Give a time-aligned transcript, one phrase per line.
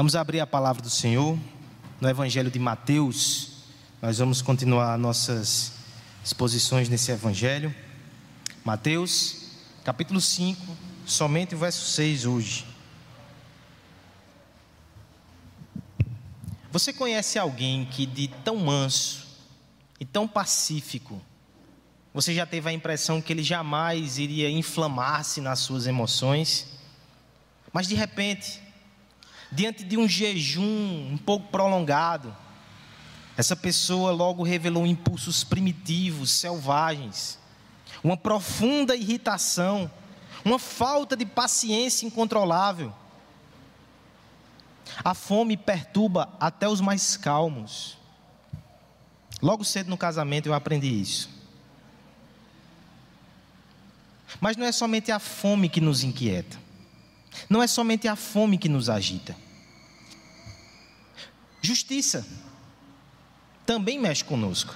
[0.00, 1.38] Vamos abrir a palavra do Senhor
[2.00, 3.66] no Evangelho de Mateus.
[4.00, 5.74] Nós vamos continuar nossas
[6.24, 7.74] exposições nesse Evangelho.
[8.64, 9.50] Mateus,
[9.84, 10.74] capítulo 5,
[11.04, 12.66] somente o verso 6 hoje.
[16.72, 19.26] Você conhece alguém que de tão manso
[20.00, 21.20] e tão pacífico,
[22.14, 26.68] você já teve a impressão que ele jamais iria inflamar-se nas suas emoções,
[27.70, 28.69] mas de repente,
[29.50, 32.34] diante de um jejum um pouco prolongado,
[33.36, 37.38] essa pessoa logo revelou impulsos primitivos, selvagens,
[38.04, 39.90] uma profunda irritação,
[40.44, 42.92] uma falta de paciência incontrolável.
[45.02, 47.96] A fome perturba até os mais calmos.
[49.40, 51.30] Logo cedo no casamento eu aprendi isso.
[54.38, 56.59] Mas não é somente a fome que nos inquieta.
[57.48, 59.36] Não é somente a fome que nos agita.
[61.62, 62.26] Justiça
[63.66, 64.74] também mexe conosco.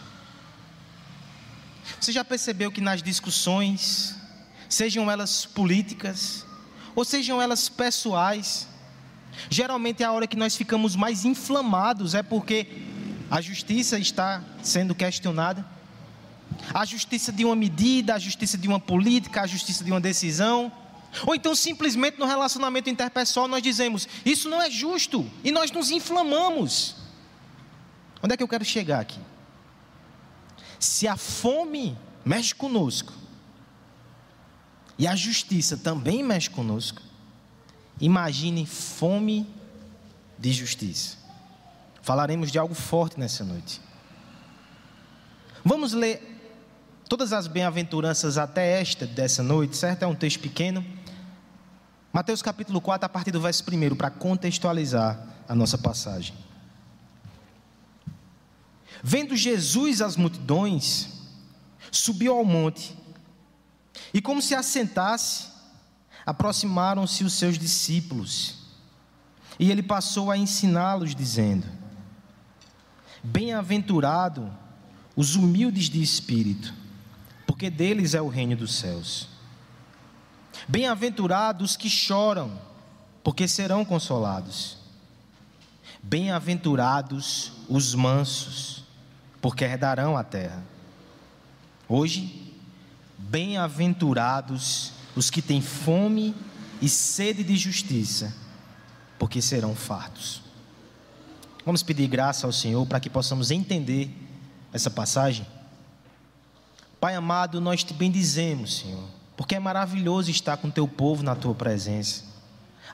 [2.00, 4.14] Você já percebeu que nas discussões,
[4.68, 6.44] sejam elas políticas,
[6.94, 8.68] ou sejam elas pessoais,
[9.50, 12.82] geralmente é a hora que nós ficamos mais inflamados é porque
[13.30, 15.66] a justiça está sendo questionada,
[16.72, 20.70] a justiça de uma medida, a justiça de uma política, a justiça de uma decisão.
[21.26, 25.90] Ou então simplesmente no relacionamento interpessoal nós dizemos: Isso não é justo, e nós nos
[25.90, 26.96] inflamamos.
[28.22, 29.20] Onde é que eu quero chegar aqui?
[30.78, 33.12] Se a fome mexe conosco,
[34.98, 37.02] e a justiça também mexe conosco,
[38.00, 39.46] imagine fome
[40.38, 41.16] de justiça.
[42.02, 43.80] Falaremos de algo forte nessa noite.
[45.64, 46.34] Vamos ler
[47.08, 50.02] todas as bem-aventuranças até esta dessa noite, certo?
[50.02, 50.84] É um texto pequeno.
[52.14, 56.32] Mateus capítulo 4, a partir do verso 1, para contextualizar a nossa passagem.
[59.02, 61.08] Vendo Jesus as multidões,
[61.90, 62.96] subiu ao monte,
[64.12, 65.48] e como se assentasse,
[66.24, 68.58] aproximaram-se os seus discípulos,
[69.58, 71.66] e ele passou a ensiná-los, dizendo:
[73.24, 74.56] Bem-aventurado
[75.16, 76.72] os humildes de espírito,
[77.44, 79.33] porque deles é o reino dos céus.
[80.66, 82.58] Bem-aventurados que choram,
[83.22, 84.78] porque serão consolados.
[86.02, 88.84] Bem-aventurados os mansos,
[89.40, 90.62] porque herdarão a terra.
[91.88, 92.52] Hoje,
[93.18, 96.34] bem-aventurados os que têm fome
[96.80, 98.34] e sede de justiça,
[99.18, 100.42] porque serão fartos.
[101.64, 104.14] Vamos pedir graça ao Senhor para que possamos entender
[104.72, 105.46] essa passagem.
[107.00, 111.54] Pai amado, nós te bendizemos, Senhor, porque é maravilhoso estar com teu povo na tua
[111.54, 112.24] presença.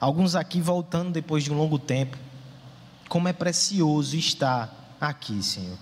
[0.01, 2.17] Alguns aqui voltando depois de um longo tempo.
[3.09, 5.77] Como é precioso estar aqui, Senhor.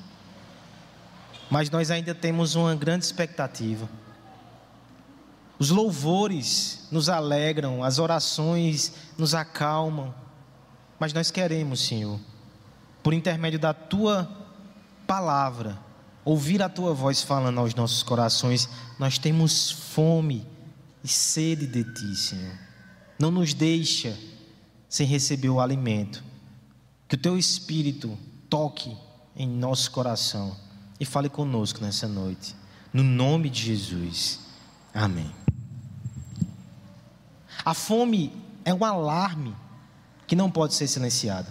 [1.50, 3.88] Mas nós ainda temos uma grande expectativa.
[5.58, 10.14] Os louvores nos alegram, as orações nos acalmam.
[10.98, 12.18] Mas nós queremos, Senhor,
[13.02, 14.28] por intermédio da tua
[15.06, 15.78] palavra,
[16.28, 18.68] ouvir a tua voz falando aos nossos corações,
[18.98, 20.46] nós temos fome
[21.02, 22.52] e sede de ti, Senhor.
[23.18, 24.14] Não nos deixa
[24.90, 26.22] sem receber o alimento.
[27.08, 28.18] Que o teu espírito
[28.50, 28.94] toque
[29.34, 30.54] em nosso coração
[31.00, 32.54] e fale conosco nessa noite.
[32.92, 34.40] No nome de Jesus.
[34.92, 35.32] Amém.
[37.64, 38.34] A fome
[38.66, 39.56] é um alarme
[40.26, 41.48] que não pode ser silenciado.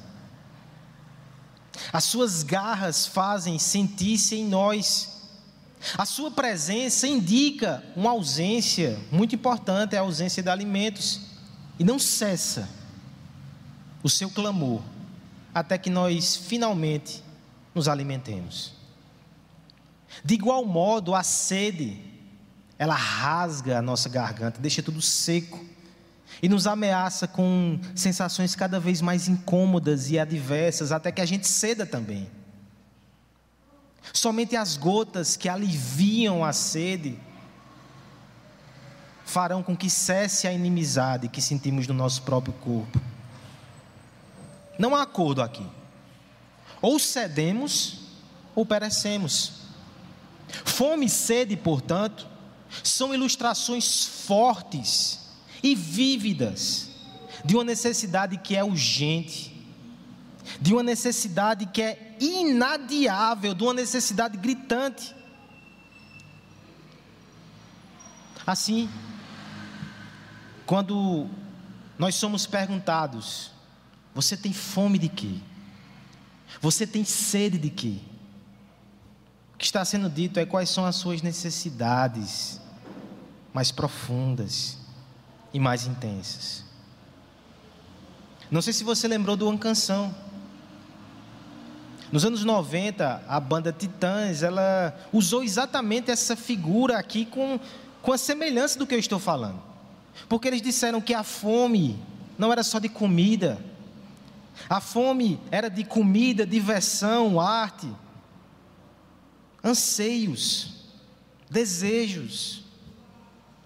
[1.91, 5.17] As suas garras fazem sentir-se em nós.
[5.97, 11.21] A sua presença indica uma ausência muito importante, é a ausência de alimentos.
[11.79, 12.67] E não cessa
[14.01, 14.81] o seu clamor
[15.53, 17.23] até que nós finalmente
[17.73, 18.73] nos alimentemos.
[20.23, 21.99] De igual modo, a sede,
[22.77, 25.63] ela rasga a nossa garganta, deixa tudo seco
[26.42, 31.48] e nos ameaça com sensações cada vez mais incômodas e adversas, até que a gente
[31.48, 32.30] ceda também.
[34.13, 37.19] Somente as gotas que aliviam a sede
[39.25, 43.01] farão com que cesse a inimizade que sentimos no nosso próprio corpo.
[44.80, 45.66] Não há acordo aqui.
[46.81, 48.01] Ou cedemos
[48.56, 49.63] ou perecemos.
[50.63, 52.28] Fome e sede, portanto,
[52.83, 55.26] são ilustrações fortes
[55.72, 56.90] e vívidas
[57.44, 59.54] de uma necessidade que é urgente,
[60.62, 65.16] de uma necessidade que é inadiável, de uma necessidade gritante.
[68.46, 68.90] Assim,
[70.66, 71.28] quando
[72.00, 73.52] nós somos perguntados,
[74.18, 75.36] Você tem fome de quê?
[76.60, 77.98] Você tem sede de quê?
[79.54, 82.60] O que está sendo dito é quais são as suas necessidades
[83.54, 84.80] mais profundas
[85.53, 86.63] e mais intensas.
[88.49, 90.13] Não sei se você lembrou de uma canção.
[92.11, 97.59] Nos anos 90, a banda Titãs, ela usou exatamente essa figura aqui com,
[98.01, 99.61] com a semelhança do que eu estou falando.
[100.29, 102.01] Porque eles disseram que a fome
[102.38, 103.59] não era só de comida.
[104.69, 107.88] A fome era de comida, diversão, arte,
[109.61, 110.75] anseios,
[111.49, 112.63] desejos.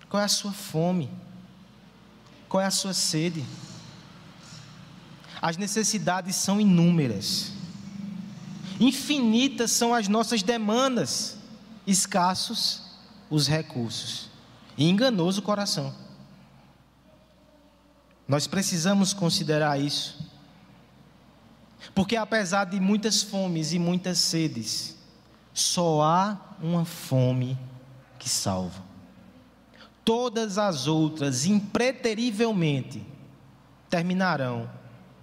[0.10, 1.10] Qual é a sua fome?
[2.52, 3.46] Qual é a sua sede?
[5.42, 7.54] As necessidades são inúmeras.
[8.78, 11.38] Infinitas são as nossas demandas,
[11.88, 12.84] escassos
[13.30, 14.30] os recursos
[14.78, 15.96] e enganoso o coração.
[18.28, 20.20] Nós precisamos considerar isso.
[21.96, 24.98] Porque apesar de muitas fomes e muitas sedes,
[25.54, 27.58] só há uma fome
[28.20, 28.91] que salva.
[30.04, 33.06] Todas as outras, impreterivelmente,
[33.90, 34.70] terminarão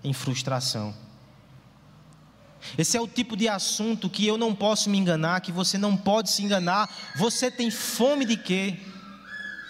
[0.04, 0.94] em frustração.
[2.76, 5.96] Esse é o tipo de assunto que eu não posso me enganar, que você não
[5.96, 6.88] pode se enganar.
[7.16, 8.78] Você tem fome de quê?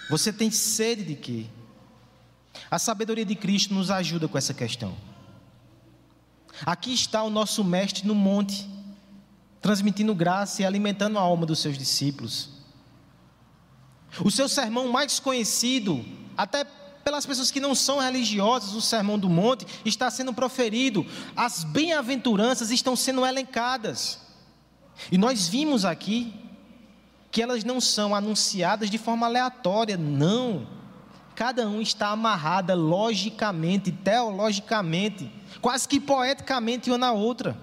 [0.09, 1.45] Você tem sede de quê?
[2.69, 4.95] A sabedoria de Cristo nos ajuda com essa questão.
[6.65, 8.67] Aqui está o nosso mestre no monte,
[9.61, 12.58] transmitindo graça e alimentando a alma dos seus discípulos.
[14.23, 16.03] O seu sermão mais conhecido,
[16.35, 16.65] até
[17.03, 22.71] pelas pessoas que não são religiosas, o sermão do monte está sendo proferido, as bem-aventuranças
[22.71, 24.19] estão sendo elencadas.
[25.11, 26.33] E nós vimos aqui
[27.31, 30.67] que elas não são anunciadas de forma aleatória, não.
[31.35, 37.57] Cada um está amarrada logicamente, teologicamente, quase que poeticamente uma na outra.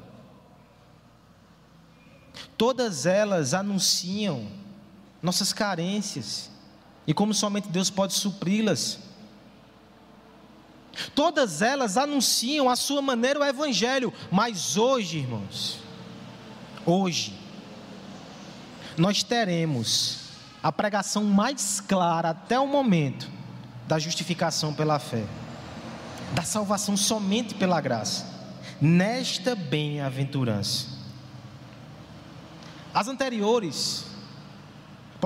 [2.56, 4.46] Todas elas anunciam
[5.22, 6.50] nossas carências
[7.06, 8.98] e como somente Deus pode supri-las.
[11.14, 15.78] Todas elas anunciam a sua maneira o Evangelho, mas hoje, irmãos,
[16.84, 17.34] hoje,
[18.96, 20.26] nós teremos
[20.62, 23.30] a pregação mais clara até o momento
[23.86, 25.24] da justificação pela fé,
[26.34, 28.26] da salvação somente pela graça,
[28.80, 30.86] nesta bem-aventurança.
[32.92, 34.06] As anteriores,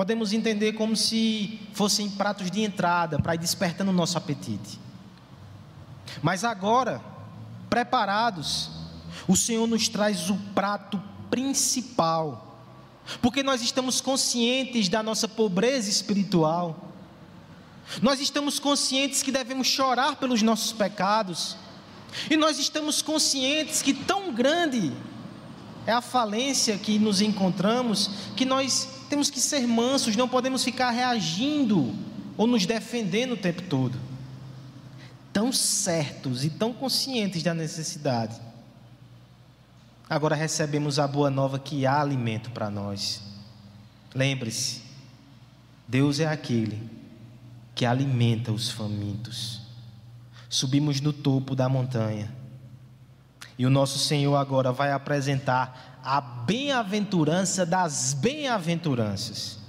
[0.01, 4.79] podemos entender como se fossem pratos de entrada para ir despertando o nosso apetite.
[6.23, 6.99] Mas agora,
[7.69, 8.71] preparados,
[9.27, 10.99] o Senhor nos traz o prato
[11.29, 12.65] principal,
[13.21, 16.91] porque nós estamos conscientes da nossa pobreza espiritual,
[18.01, 21.55] nós estamos conscientes que devemos chorar pelos nossos pecados,
[22.27, 24.91] e nós estamos conscientes que tão grande
[25.85, 30.89] é a falência que nos encontramos, que nós temos que ser mansos, não podemos ficar
[30.89, 31.93] reagindo
[32.37, 33.99] ou nos defendendo o tempo todo
[35.33, 38.39] tão certos e tão conscientes da necessidade.
[40.09, 43.21] Agora recebemos a boa nova que há alimento para nós.
[44.13, 44.81] Lembre-se,
[45.87, 46.81] Deus é aquele
[47.73, 49.61] que alimenta os famintos.
[50.49, 52.31] Subimos no topo da montanha
[53.57, 59.61] e o nosso Senhor agora vai apresentar a bem-aventurança das bem-aventuranças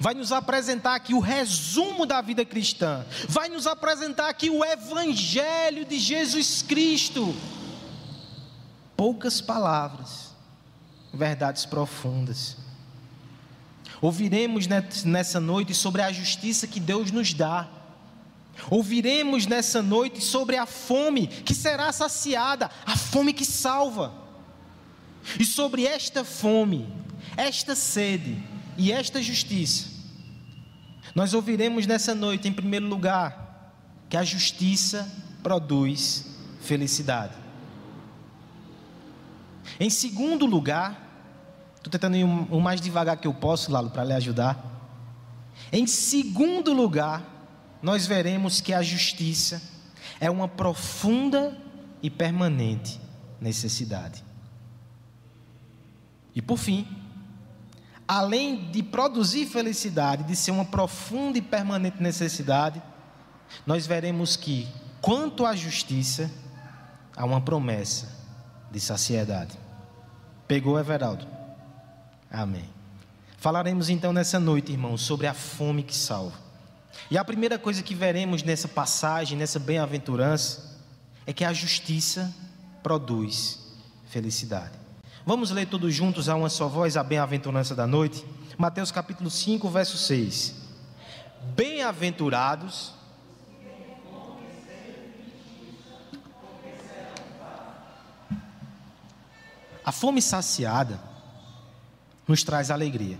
[0.00, 5.84] vai nos apresentar aqui o resumo da vida cristã, vai nos apresentar aqui o Evangelho
[5.84, 7.34] de Jesus Cristo.
[8.96, 10.30] Poucas palavras,
[11.12, 12.56] verdades profundas.
[14.00, 14.66] Ouviremos
[15.04, 17.68] nessa noite sobre a justiça que Deus nos dá.
[18.70, 24.21] Ouviremos nessa noite sobre a fome que será saciada, a fome que salva.
[25.38, 26.88] E sobre esta fome,
[27.36, 28.42] esta sede,
[28.76, 29.88] e esta justiça.
[31.14, 33.74] Nós ouviremos nessa noite, em primeiro lugar,
[34.08, 35.10] que a justiça
[35.42, 36.26] produz
[36.60, 37.34] felicidade.
[39.78, 40.98] Em segundo lugar,
[41.76, 44.70] estou tentando ir o mais devagar que eu posso, Lalo, para lhe ajudar.
[45.72, 47.22] Em segundo lugar,
[47.82, 49.62] nós veremos que a justiça
[50.20, 51.56] é uma profunda
[52.02, 53.00] e permanente
[53.40, 54.24] necessidade.
[56.34, 56.86] E por fim,
[58.06, 62.82] além de produzir felicidade, de ser uma profunda e permanente necessidade,
[63.66, 64.68] nós veremos que,
[65.00, 66.30] quanto à justiça,
[67.16, 68.08] há uma promessa
[68.70, 69.58] de saciedade.
[70.48, 71.26] Pegou, Everaldo?
[72.30, 72.68] Amém.
[73.38, 76.36] Falaremos então nessa noite, irmãos, sobre a fome que salva.
[77.10, 80.78] E a primeira coisa que veremos nessa passagem, nessa bem-aventurança,
[81.26, 82.32] é que a justiça
[82.82, 83.58] produz
[84.08, 84.81] felicidade.
[85.24, 88.24] Vamos ler todos juntos a uma só voz a bem-aventurança da noite?
[88.58, 90.54] Mateus capítulo 5, verso 6.
[91.54, 92.92] Bem-aventurados
[99.84, 101.00] A fome saciada
[102.26, 103.18] nos traz alegria.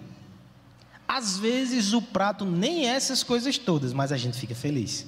[1.06, 5.06] Às vezes o prato nem é essas coisas todas, mas a gente fica feliz.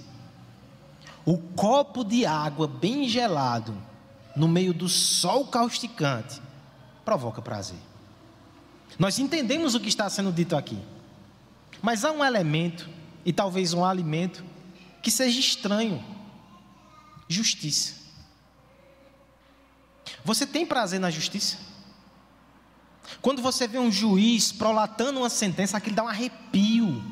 [1.24, 3.76] O copo de água bem gelado,
[4.36, 6.42] no meio do sol causticante,
[7.04, 7.78] provoca prazer.
[8.98, 10.78] Nós entendemos o que está sendo dito aqui,
[11.82, 12.88] mas há um elemento,
[13.24, 14.44] e talvez um alimento,
[15.02, 16.02] que seja estranho:
[17.28, 17.94] justiça.
[20.24, 21.58] Você tem prazer na justiça?
[23.20, 27.02] Quando você vê um juiz prolatando uma sentença, aquilo dá um arrepio.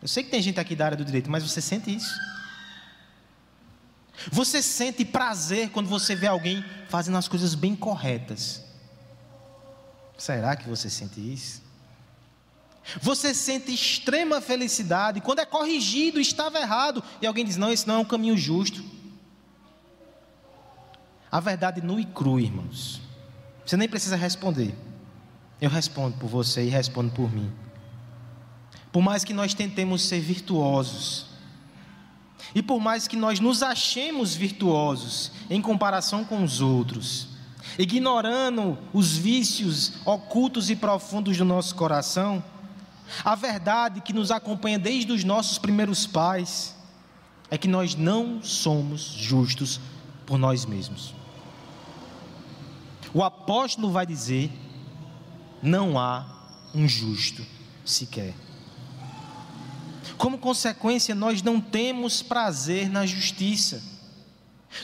[0.00, 2.14] Eu sei que tem gente aqui da área do direito, mas você sente isso?
[4.30, 8.62] Você sente prazer quando você vê alguém fazendo as coisas bem corretas.
[10.18, 11.62] Será que você sente isso?
[13.00, 17.94] Você sente extrema felicidade quando é corrigido, estava errado, e alguém diz: não, esse não
[17.96, 18.84] é um caminho justo.
[21.30, 23.00] A verdade nua e crua, irmãos.
[23.64, 24.74] Você nem precisa responder.
[25.60, 27.52] Eu respondo por você e respondo por mim.
[28.90, 31.26] Por mais que nós tentemos ser virtuosos,
[32.54, 37.28] e por mais que nós nos achemos virtuosos em comparação com os outros,
[37.78, 42.42] ignorando os vícios ocultos e profundos do nosso coração,
[43.24, 46.76] a verdade que nos acompanha desde os nossos primeiros pais
[47.50, 49.80] é que nós não somos justos
[50.24, 51.12] por nós mesmos.
[53.12, 54.50] O apóstolo vai dizer:
[55.60, 56.24] não há
[56.74, 57.44] um justo
[57.84, 58.34] sequer.
[60.20, 63.82] Como consequência, nós não temos prazer na justiça.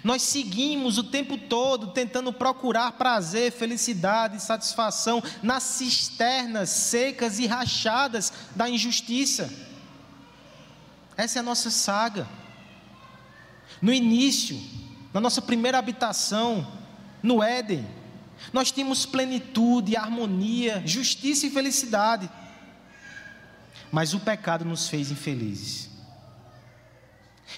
[0.03, 8.33] Nós seguimos o tempo todo tentando procurar prazer, felicidade, satisfação nas cisternas secas e rachadas
[8.55, 9.53] da injustiça.
[11.19, 12.27] Essa é a nossa saga.
[13.83, 14.59] No início,
[15.13, 16.67] na nossa primeira habitação,
[17.23, 17.87] no Éden,
[18.55, 22.31] nós tínhamos plenitude, harmonia, justiça e felicidade.
[23.91, 25.91] Mas o pecado nos fez infelizes.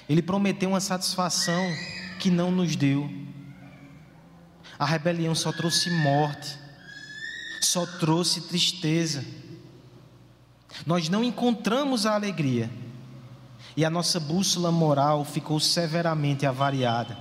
[0.08, 1.64] Ele prometeu uma satisfação
[2.18, 3.10] que não nos deu.
[4.78, 6.58] A rebelião só trouxe morte,
[7.60, 9.24] só trouxe tristeza.
[10.86, 12.70] Nós não encontramos a alegria,
[13.76, 17.16] e a nossa bússola moral ficou severamente avariada.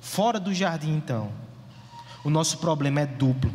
[0.00, 1.32] Fora do jardim, então,
[2.24, 3.52] o nosso problema é duplo.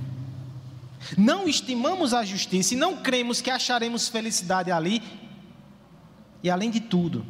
[1.16, 5.02] Não estimamos a justiça e não cremos que acharemos felicidade ali.
[6.44, 7.26] E além de tudo,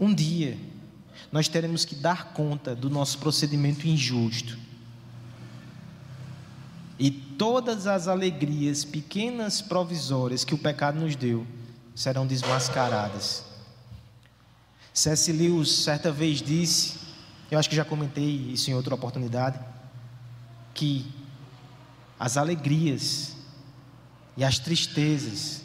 [0.00, 0.58] um dia
[1.30, 4.58] nós teremos que dar conta do nosso procedimento injusto.
[6.98, 11.46] E todas as alegrias pequenas provisórias que o pecado nos deu
[11.94, 13.44] serão desmascaradas.
[14.92, 15.32] C.S.
[15.32, 16.98] Lewis certa vez disse,
[17.50, 19.58] eu acho que já comentei isso em outra oportunidade,
[20.74, 21.06] que
[22.22, 23.34] as alegrias
[24.36, 25.60] e as tristezas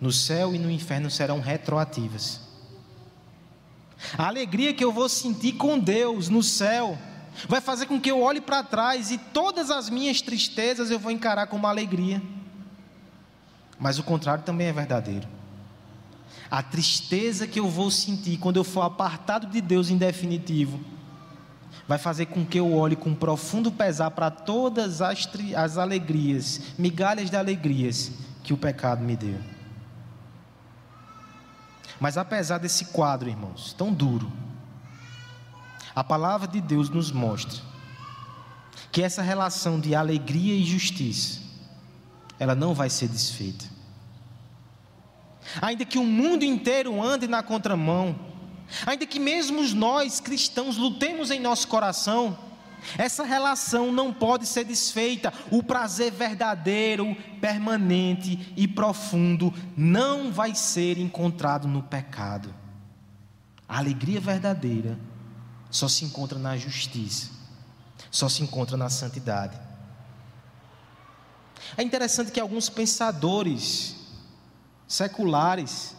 [0.00, 2.40] no céu e no inferno serão retroativas.
[4.16, 6.96] A alegria que eu vou sentir com Deus no céu
[7.48, 11.10] vai fazer com que eu olhe para trás e todas as minhas tristezas eu vou
[11.10, 12.22] encarar como alegria.
[13.76, 15.26] Mas o contrário também é verdadeiro.
[16.48, 20.93] A tristeza que eu vou sentir quando eu for apartado de Deus em definitivo
[21.86, 27.30] vai fazer com que eu olhe com profundo pesar para todas as, as alegrias, migalhas
[27.30, 28.12] de alegrias
[28.42, 29.38] que o pecado me deu.
[32.00, 34.30] Mas apesar desse quadro, irmãos, tão duro,
[35.94, 37.62] a palavra de Deus nos mostra
[38.90, 41.40] que essa relação de alegria e justiça,
[42.38, 43.64] ela não vai ser desfeita.
[45.60, 48.18] Ainda que o mundo inteiro ande na contramão,
[48.86, 52.36] Ainda que mesmo nós cristãos lutemos em nosso coração,
[52.98, 55.32] essa relação não pode ser desfeita.
[55.50, 62.54] O prazer verdadeiro, permanente e profundo não vai ser encontrado no pecado.
[63.68, 64.98] A alegria verdadeira
[65.70, 67.30] só se encontra na justiça,
[68.10, 69.58] só se encontra na santidade.
[71.76, 73.96] É interessante que alguns pensadores
[74.86, 75.93] seculares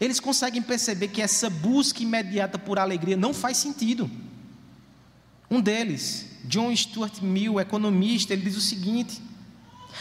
[0.00, 4.10] eles conseguem perceber que essa busca imediata por alegria não faz sentido.
[5.50, 9.22] Um deles, John Stuart Mill, economista, ele diz o seguinte: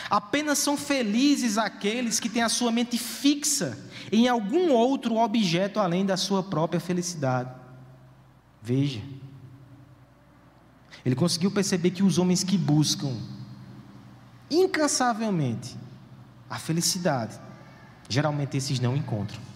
[0.09, 3.77] apenas são felizes aqueles que têm a sua mente fixa
[4.11, 7.51] em algum outro objeto além da sua própria felicidade.
[8.61, 9.01] Veja.
[11.05, 13.13] Ele conseguiu perceber que os homens que buscam
[14.49, 15.75] incansavelmente
[16.49, 17.37] a felicidade,
[18.07, 19.52] geralmente esses não encontram.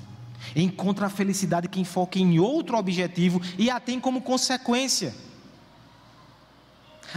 [0.56, 5.14] Encontra a felicidade quem foca em outro objetivo e a tem como consequência.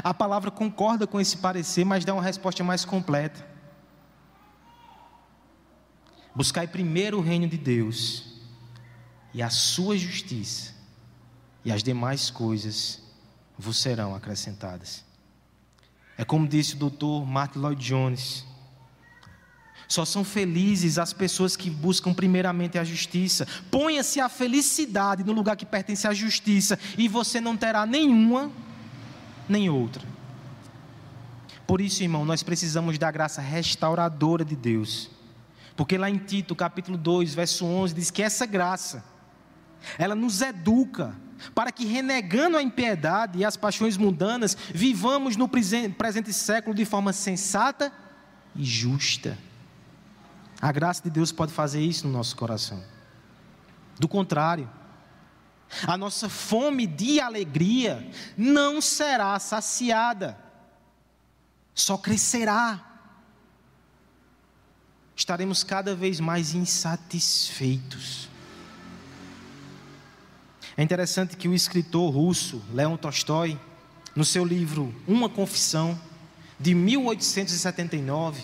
[0.02, 3.48] A palavra concorda com esse parecer, mas dá uma resposta mais completa.
[6.34, 8.30] Buscai primeiro o reino de Deus
[9.34, 10.74] e a sua justiça,
[11.64, 13.02] e as demais coisas
[13.58, 15.04] vos serão acrescentadas.
[16.16, 18.44] É como disse o doutor Martin Lloyd Jones:
[19.88, 23.46] só são felizes as pessoas que buscam primeiramente a justiça.
[23.70, 28.50] Ponha-se a felicidade no lugar que pertence à justiça, e você não terá nenhuma
[29.48, 30.06] nem outra.
[31.66, 35.10] Por isso, irmão, nós precisamos da graça restauradora de Deus.
[35.76, 39.04] Porque lá em Tito, capítulo 2, verso 11, diz que essa graça,
[39.96, 41.14] ela nos educa
[41.54, 47.12] para que, renegando a impiedade e as paixões mundanas, vivamos no presente século de forma
[47.12, 47.92] sensata
[48.54, 49.38] e justa.
[50.60, 52.82] A graça de Deus pode fazer isso no nosso coração.
[53.98, 54.68] Do contrário,
[55.86, 60.38] a nossa fome de alegria não será saciada,
[61.74, 62.86] só crescerá.
[65.14, 68.28] Estaremos cada vez mais insatisfeitos.
[70.76, 73.58] É interessante que o escritor russo Leon Tolstói,
[74.16, 75.98] no seu livro Uma Confissão,
[76.58, 78.42] de 1879,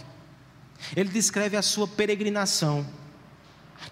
[0.95, 2.87] ele descreve a sua peregrinação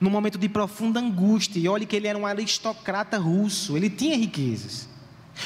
[0.01, 1.59] num momento de profunda angústia.
[1.59, 4.89] E olhe que ele era um aristocrata russo, ele tinha riquezas.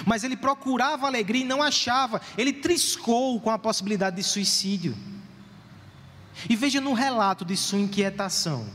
[0.05, 2.21] Mas ele procurava alegria e não achava.
[2.37, 4.95] Ele triscou com a possibilidade de suicídio.
[6.49, 8.67] E veja no relato de sua inquietação,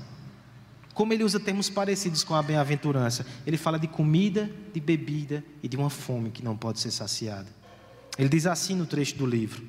[0.93, 3.25] como ele usa termos parecidos com a bem-aventurança.
[3.45, 7.47] Ele fala de comida, de bebida e de uma fome que não pode ser saciada.
[8.17, 9.63] Ele diz assim no trecho do livro: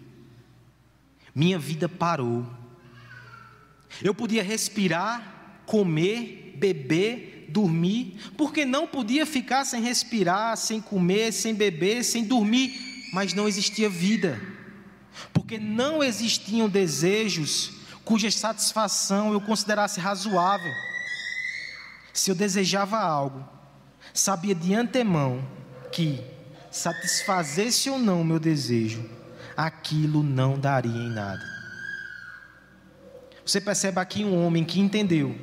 [1.34, 2.44] Minha vida parou.
[4.02, 5.34] Eu podia respirar
[5.66, 13.10] comer, beber, dormir, porque não podia ficar sem respirar, sem comer, sem beber, sem dormir,
[13.12, 14.40] mas não existia vida,
[15.32, 17.72] porque não existiam desejos
[18.04, 20.72] cuja satisfação eu considerasse razoável.
[22.12, 23.48] Se eu desejava algo,
[24.12, 25.46] sabia de antemão
[25.90, 26.20] que,
[26.70, 29.08] satisfazesse ou não o meu desejo,
[29.56, 31.53] aquilo não daria em nada.
[33.44, 35.36] Você percebe aqui um homem que entendeu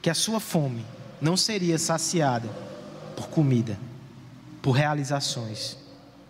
[0.00, 0.84] que a sua fome
[1.20, 2.48] não seria saciada
[3.14, 3.78] por comida,
[4.62, 5.76] por realizações,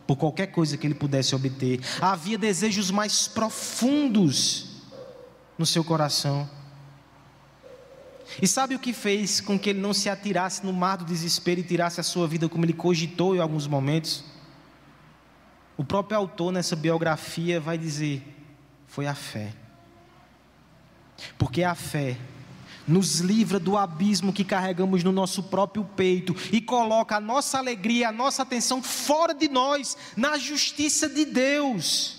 [0.07, 1.81] por qualquer coisa que ele pudesse obter.
[2.01, 4.83] Havia desejos mais profundos
[5.57, 6.49] no seu coração.
[8.43, 11.61] E sabe o que fez com que ele não se atirasse no mar do desespero
[11.61, 14.25] e tirasse a sua vida como ele cogitou em alguns momentos?
[15.77, 18.23] O próprio autor nessa biografia vai dizer:
[18.87, 19.53] foi a fé.
[21.37, 22.16] Porque a fé
[22.87, 28.09] nos livra do abismo que carregamos no nosso próprio peito e coloca a nossa alegria,
[28.09, 32.16] a nossa atenção fora de nós, na justiça de Deus.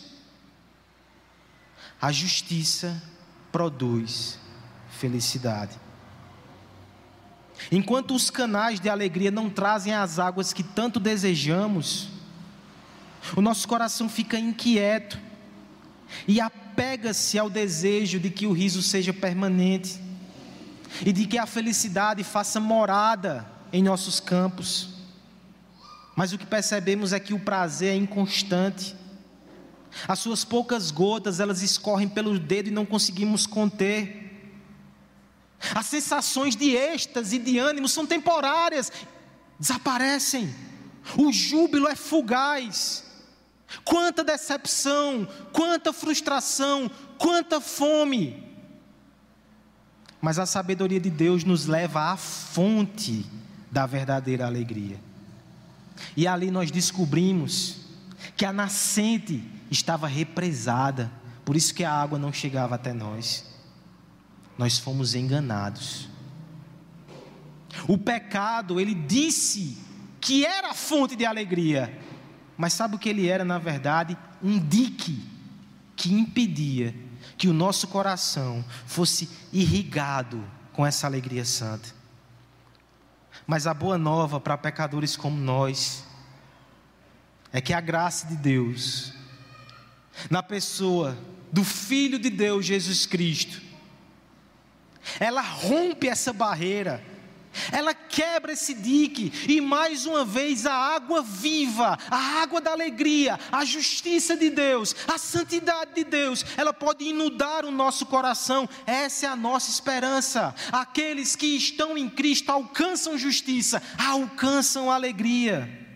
[2.00, 3.02] A justiça
[3.52, 4.40] produz
[4.90, 5.76] felicidade.
[7.72, 12.10] Enquanto os canais de alegria não trazem as águas que tanto desejamos,
[13.36, 15.20] o nosso coração fica inquieto
[16.28, 16.40] e
[16.80, 20.00] apega-se ao desejo de que o riso seja permanente
[21.06, 24.88] e de que a felicidade faça morada em nossos campos.
[26.16, 28.96] Mas o que percebemos é que o prazer é inconstante.
[30.08, 34.50] As suas poucas gotas, elas escorrem pelo dedo e não conseguimos conter.
[35.76, 38.90] As sensações de êxtase e de ânimo são temporárias,
[39.60, 40.56] desaparecem.
[41.18, 43.04] O júbilo é fugaz.
[43.84, 48.44] Quanta decepção, quanta frustração, quanta fome.
[50.22, 53.26] Mas a sabedoria de Deus nos leva à fonte
[53.72, 55.00] da verdadeira alegria.
[56.16, 57.78] E ali nós descobrimos
[58.36, 61.12] que a nascente estava represada,
[61.46, 63.46] por isso que a água não chegava até nós.
[64.58, 66.10] Nós fomos enganados.
[67.88, 69.78] O pecado, ele disse
[70.20, 71.98] que era a fonte de alegria,
[72.60, 74.18] mas sabe o que ele era, na verdade?
[74.44, 75.26] Um dique
[75.96, 76.94] que impedia
[77.38, 80.44] que o nosso coração fosse irrigado
[80.74, 81.88] com essa alegria santa.
[83.48, 86.04] Mas a boa nova para pecadores como nós
[87.54, 89.14] é que a graça de Deus,
[90.30, 91.18] na pessoa
[91.54, 93.62] do Filho de Deus Jesus Cristo,
[95.18, 97.02] ela rompe essa barreira,
[97.72, 103.40] ela quebra esse dique e mais uma vez a água viva, a água da alegria,
[103.52, 108.68] a justiça de Deus, a santidade de Deus, ela pode inundar o nosso coração.
[108.86, 110.54] Essa é a nossa esperança.
[110.72, 115.88] Aqueles que estão em Cristo alcançam justiça, alcançam alegria.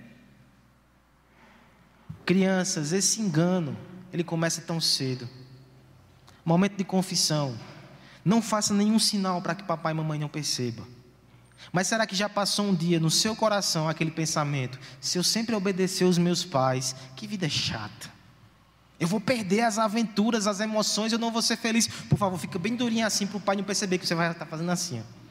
[2.25, 3.77] Crianças, esse engano,
[4.11, 5.27] ele começa tão cedo.
[6.45, 7.57] Momento de confissão.
[8.23, 10.85] Não faça nenhum sinal para que papai e mamãe não percebam.
[11.71, 14.79] Mas será que já passou um dia no seu coração aquele pensamento?
[14.99, 18.11] Se eu sempre obedecer os meus pais, que vida chata.
[18.99, 21.87] Eu vou perder as aventuras, as emoções, eu não vou ser feliz.
[21.87, 24.45] Por favor, fica bem durinho assim para o pai não perceber que você vai estar
[24.45, 25.01] fazendo assim.
[25.01, 25.23] Ó.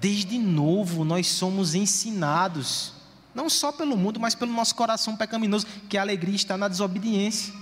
[0.00, 2.92] Desde novo nós somos ensinados,
[3.34, 7.52] não só pelo mundo, mas pelo nosso coração pecaminoso, que a alegria está na desobediência,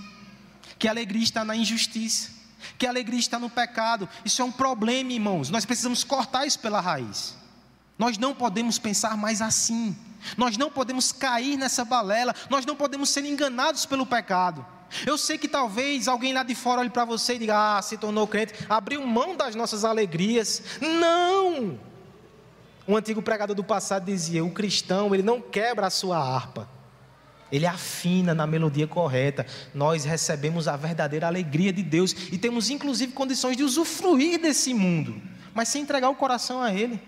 [0.77, 2.29] que a alegria está na injustiça,
[2.77, 4.07] que a alegria está no pecado.
[4.25, 5.49] Isso é um problema, irmãos.
[5.49, 7.35] Nós precisamos cortar isso pela raiz.
[7.97, 9.95] Nós não podemos pensar mais assim.
[10.35, 12.35] Nós não podemos cair nessa balela.
[12.49, 14.65] Nós não podemos ser enganados pelo pecado.
[15.05, 17.97] Eu sei que talvez alguém lá de fora olhe para você e diga: Ah, se
[17.97, 20.63] tornou crente, abriu mão das nossas alegrias.
[20.79, 21.77] Não!
[22.87, 26.69] Um antigo pregador do passado dizia: o cristão, ele não quebra a sua harpa,
[27.51, 29.45] ele afina na melodia correta.
[29.73, 35.21] Nós recebemos a verdadeira alegria de Deus e temos inclusive condições de usufruir desse mundo,
[35.53, 37.01] mas sem entregar o coração a Ele.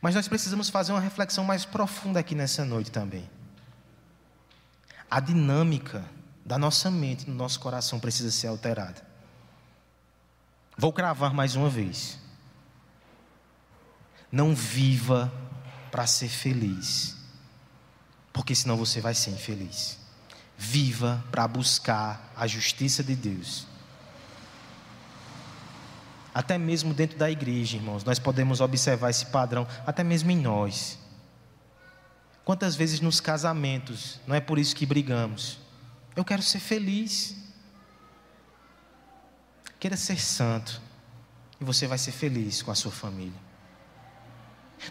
[0.00, 3.28] Mas nós precisamos fazer uma reflexão mais profunda aqui nessa noite também.
[5.10, 6.04] A dinâmica
[6.44, 9.02] da nossa mente, no nosso coração, precisa ser alterada.
[10.76, 12.18] Vou cravar mais uma vez.
[14.30, 15.32] Não viva
[15.90, 17.16] para ser feliz,
[18.34, 19.96] porque senão você vai ser infeliz.
[20.58, 23.64] Viva para buscar a justiça de Deus.
[26.34, 30.98] Até mesmo dentro da igreja, irmãos, nós podemos observar esse padrão, até mesmo em nós.
[32.44, 35.60] Quantas vezes nos casamentos, não é por isso que brigamos.
[36.16, 37.36] Eu quero ser feliz.
[39.78, 40.82] Queira ser santo.
[41.60, 43.53] E você vai ser feliz com a sua família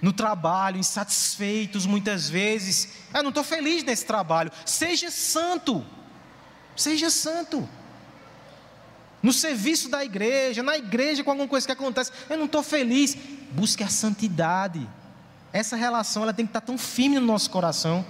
[0.02, 2.90] no trabalho, insatisfeitos muitas vezes.
[3.14, 4.52] Ah, não estou feliz nesse trabalho.
[4.66, 5.86] Seja santo.
[6.76, 7.68] Seja santo.
[9.22, 13.16] No serviço da igreja, na igreja com alguma coisa que acontece, eu não estou feliz.
[13.52, 14.88] Busque a santidade.
[15.52, 18.06] Essa relação ela tem que estar tão firme no nosso coração.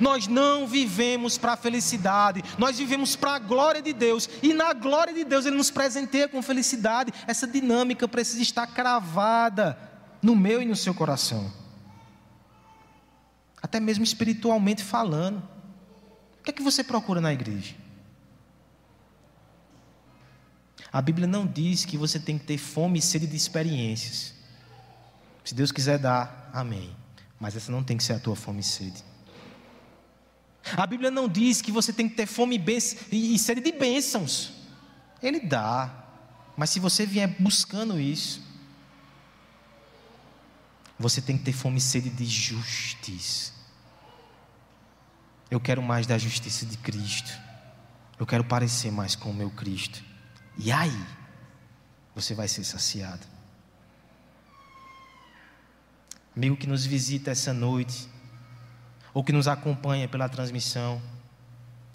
[0.00, 4.72] Nós não vivemos para a felicidade, nós vivemos para a glória de Deus, e na
[4.72, 7.12] glória de Deus Ele nos presenteia com felicidade.
[7.28, 9.78] Essa dinâmica precisa estar cravada
[10.22, 11.52] no meu e no seu coração.
[13.60, 15.42] Até mesmo espiritualmente falando.
[16.40, 17.74] O que é que você procura na igreja?
[20.92, 24.34] A Bíblia não diz que você tem que ter fome e sede de experiências.
[25.44, 26.96] Se Deus quiser dar, amém.
[27.38, 29.04] Mas essa não tem que ser a tua fome e sede.
[30.76, 32.62] A Bíblia não diz que você tem que ter fome
[33.12, 34.52] e sede de bênçãos.
[35.22, 36.06] Ele dá.
[36.56, 38.42] Mas se você vier buscando isso,
[40.98, 43.52] você tem que ter fome e sede de justiça.
[45.50, 47.32] Eu quero mais da justiça de Cristo.
[48.18, 50.02] Eu quero parecer mais com o meu Cristo.
[50.56, 51.06] E aí,
[52.14, 53.24] você vai ser saciado.
[56.36, 58.08] Amigo que nos visita essa noite,
[59.14, 61.00] ou que nos acompanha pela transmissão,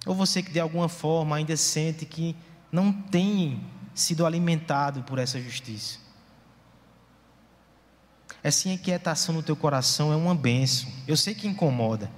[0.05, 2.35] ou você que de alguma forma ainda sente que
[2.71, 3.63] não tem
[3.93, 6.02] sido alimentado por essa justiça.
[8.43, 10.91] Essa inquietação no teu coração é uma benção.
[11.07, 12.11] Eu sei que incomoda.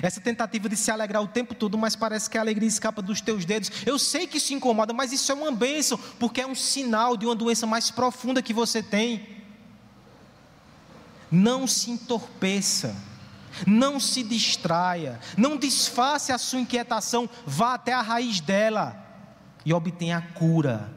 [0.00, 3.20] Essa tentativa de se alegrar o tempo todo, mas parece que a alegria escapa dos
[3.20, 3.70] teus dedos.
[3.86, 7.26] Eu sei que isso incomoda, mas isso é uma benção, porque é um sinal de
[7.26, 9.40] uma doença mais profunda que você tem.
[11.30, 12.96] Não se entorpeça,
[13.66, 18.98] não se distraia, não disface a sua inquietação, vá até a raiz dela
[19.64, 20.92] e obtenha a cura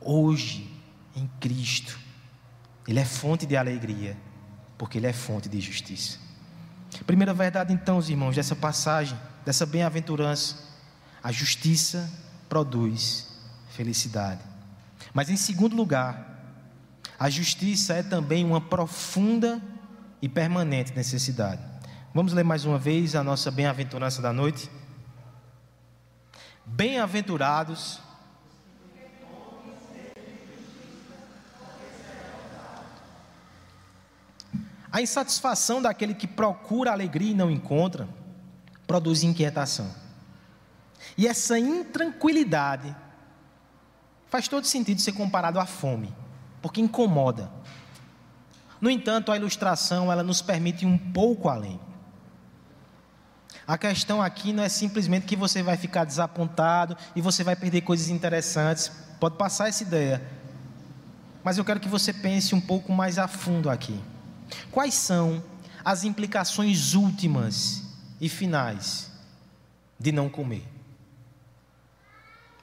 [0.00, 0.68] hoje
[1.14, 1.99] em Cristo.
[2.86, 4.16] Ele é fonte de alegria,
[4.76, 6.18] porque Ele é fonte de justiça.
[7.06, 10.56] Primeira verdade, então, os irmãos, dessa passagem, dessa bem-aventurança:
[11.22, 12.10] a justiça
[12.48, 13.28] produz
[13.70, 14.40] felicidade.
[15.14, 16.30] Mas, em segundo lugar,
[17.18, 19.60] a justiça é também uma profunda
[20.22, 21.62] e permanente necessidade.
[22.12, 24.70] Vamos ler mais uma vez a nossa bem-aventurança da noite?
[26.66, 28.00] Bem-aventurados
[34.92, 38.08] A insatisfação daquele que procura alegria e não encontra
[38.86, 39.94] produz inquietação.
[41.16, 42.94] E essa intranquilidade
[44.30, 46.14] Faz todo sentido ser comparado à fome,
[46.62, 47.50] porque incomoda.
[48.80, 51.80] No entanto, a ilustração ela nos permite ir um pouco além.
[53.66, 57.80] A questão aqui não é simplesmente que você vai ficar desapontado e você vai perder
[57.80, 58.90] coisas interessantes.
[59.18, 60.22] Pode passar essa ideia.
[61.42, 63.98] Mas eu quero que você pense um pouco mais a fundo aqui.
[64.70, 65.42] Quais são
[65.84, 67.82] as implicações últimas
[68.20, 69.10] e finais
[69.98, 70.66] de não comer,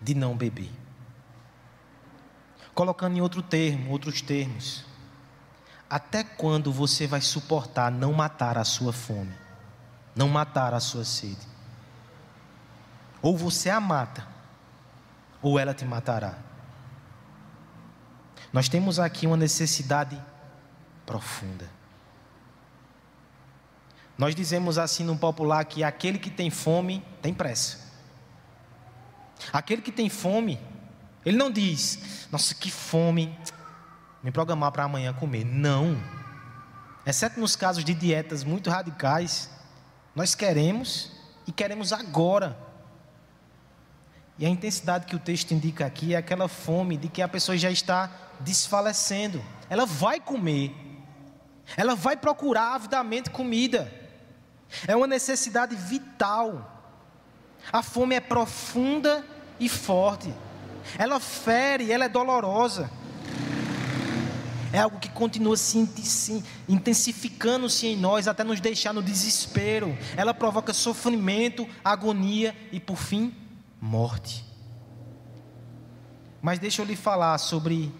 [0.01, 0.71] de não beber?
[2.73, 4.85] Colocando em outro termo, outros termos,
[5.89, 9.33] até quando você vai suportar não matar a sua fome,
[10.15, 11.47] não matar a sua sede?
[13.21, 14.27] Ou você a mata,
[15.41, 16.37] ou ela te matará.
[18.51, 20.21] Nós temos aqui uma necessidade
[21.05, 21.76] profunda.
[24.17, 27.85] Nós dizemos assim no popular que aquele que tem fome tem pressa.
[29.53, 30.59] Aquele que tem fome
[31.27, 33.37] ele não diz, nossa, que fome,
[34.23, 35.43] me programar para amanhã comer.
[35.43, 36.01] Não.
[37.05, 39.49] Exceto nos casos de dietas muito radicais,
[40.15, 41.11] nós queremos
[41.45, 42.57] e queremos agora.
[44.39, 47.57] E a intensidade que o texto indica aqui é aquela fome de que a pessoa
[47.57, 49.43] já está desfalecendo.
[49.69, 50.73] Ela vai comer,
[51.75, 53.91] ela vai procurar avidamente comida.
[54.87, 56.95] É uma necessidade vital.
[57.71, 59.25] A fome é profunda
[59.59, 60.33] e forte
[60.97, 62.89] ela fere, ela é dolorosa.
[64.71, 69.97] É algo que continua se intensificando-se em nós até nos deixar no desespero.
[70.15, 73.33] Ela provoca sofrimento, agonia e, por fim,
[73.81, 74.45] morte.
[76.41, 77.91] Mas deixa eu lhe falar sobre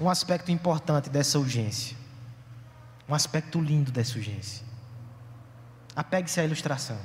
[0.00, 1.96] um aspecto importante dessa urgência.
[3.08, 4.64] Um aspecto lindo dessa urgência.
[5.96, 6.98] Apegue-se à ilustração.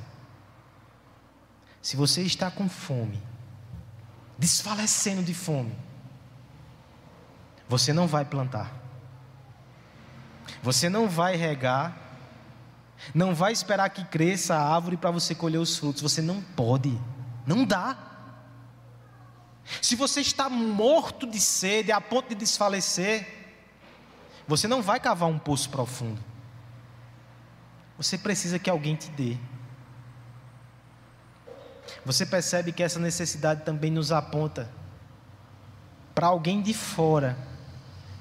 [1.80, 3.20] Se você está com fome,
[4.38, 5.74] desfalecendo de fome,
[7.68, 8.70] você não vai plantar,
[10.62, 11.96] você não vai regar,
[13.14, 16.96] não vai esperar que cresça a árvore para você colher os frutos, você não pode,
[17.46, 17.96] não dá.
[19.80, 23.26] Se você está morto de sede a ponto de desfalecer,
[24.46, 26.31] você não vai cavar um poço profundo.
[28.02, 29.36] Você precisa que alguém te dê.
[32.04, 34.68] Você percebe que essa necessidade também nos aponta
[36.12, 37.38] para alguém de fora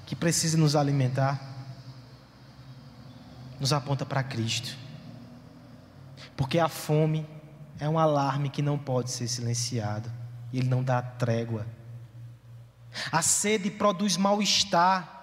[0.06, 1.42] que precisa nos alimentar,
[3.60, 4.78] nos aponta para Cristo.
[6.38, 7.28] Porque a fome
[7.80, 10.12] é um alarme que não pode ser silenciado,
[10.54, 11.66] ele não dá trégua.
[13.12, 15.21] A sede produz mal-estar,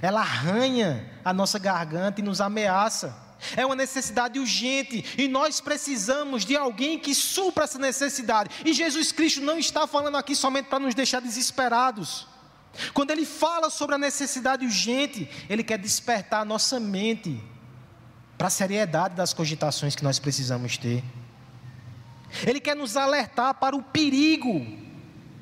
[0.00, 3.16] ela arranha a nossa garganta e nos ameaça.
[3.56, 8.50] É uma necessidade urgente e nós precisamos de alguém que supra essa necessidade.
[8.64, 12.28] E Jesus Cristo não está falando aqui somente para nos deixar desesperados.
[12.94, 17.42] Quando ele fala sobre a necessidade urgente, ele quer despertar a nossa mente
[18.38, 21.04] para a seriedade das cogitações que nós precisamos ter.
[22.46, 24.66] Ele quer nos alertar para o perigo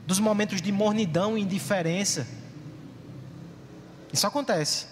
[0.06, 2.26] dos momentos de mornidão e indiferença.
[4.12, 4.86] Isso acontece.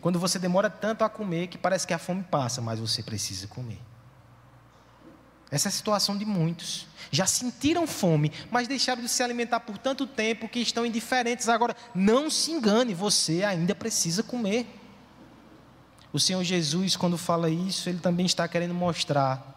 [0.00, 3.46] Quando você demora tanto a comer que parece que a fome passa, mas você precisa
[3.46, 3.80] comer.
[5.50, 6.86] Essa é a situação de muitos.
[7.10, 11.48] Já sentiram fome, mas deixaram de se alimentar por tanto tempo que estão indiferentes.
[11.48, 14.66] Agora, não se engane, você ainda precisa comer.
[16.12, 19.52] O Senhor Jesus, quando fala isso, ele também está querendo mostrar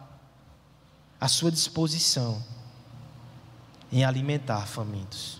[1.20, 2.44] a sua disposição
[3.90, 5.37] em alimentar famintos.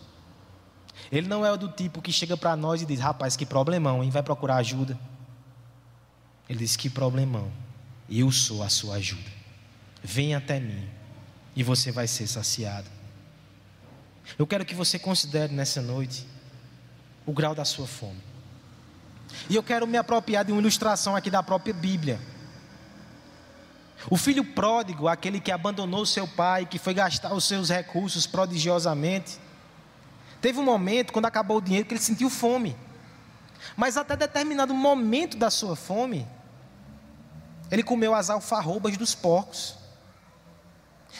[1.11, 4.11] Ele não é do tipo que chega para nós e diz: rapaz, que problemão, hein?
[4.11, 4.99] Vai procurar ajuda.
[6.49, 7.51] Ele diz: que problemão.
[8.09, 9.31] Eu sou a sua ajuda.
[10.03, 10.89] Venha até mim
[11.55, 12.87] e você vai ser saciado.
[14.39, 16.27] Eu quero que você considere nessa noite
[17.27, 18.21] o grau da sua fome.
[19.49, 22.21] E eu quero me apropriar de uma ilustração aqui da própria Bíblia.
[24.11, 29.39] O filho pródigo, aquele que abandonou seu pai, que foi gastar os seus recursos prodigiosamente,
[30.41, 32.77] Teve um momento, quando acabou o dinheiro, que ele sentiu fome.
[33.77, 36.27] Mas até determinado momento da sua fome,
[37.71, 39.75] ele comeu as alfarrobas dos porcos.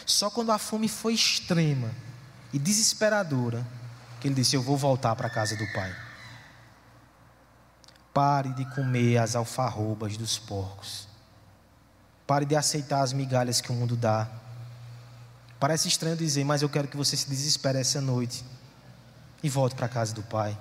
[0.05, 1.91] Só quando a fome foi extrema
[2.53, 3.65] e desesperadora,
[4.19, 5.93] que ele disse: Eu vou voltar para a casa do pai.
[8.13, 11.07] Pare de comer as alfarrobas dos porcos.
[12.25, 14.27] Pare de aceitar as migalhas que o mundo dá.
[15.59, 18.43] Parece estranho dizer, mas eu quero que você se desespere essa noite
[19.41, 20.57] e volte para a casa do Pai.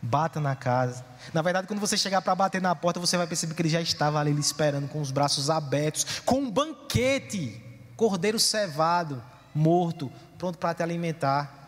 [0.00, 1.04] Bata na casa.
[1.32, 3.80] Na verdade, quando você chegar para bater na porta, você vai perceber que ele já
[3.80, 7.62] estava ali esperando com os braços abertos, com um banquete,
[7.96, 9.22] cordeiro cevado,
[9.54, 11.62] morto, pronto para te alimentar.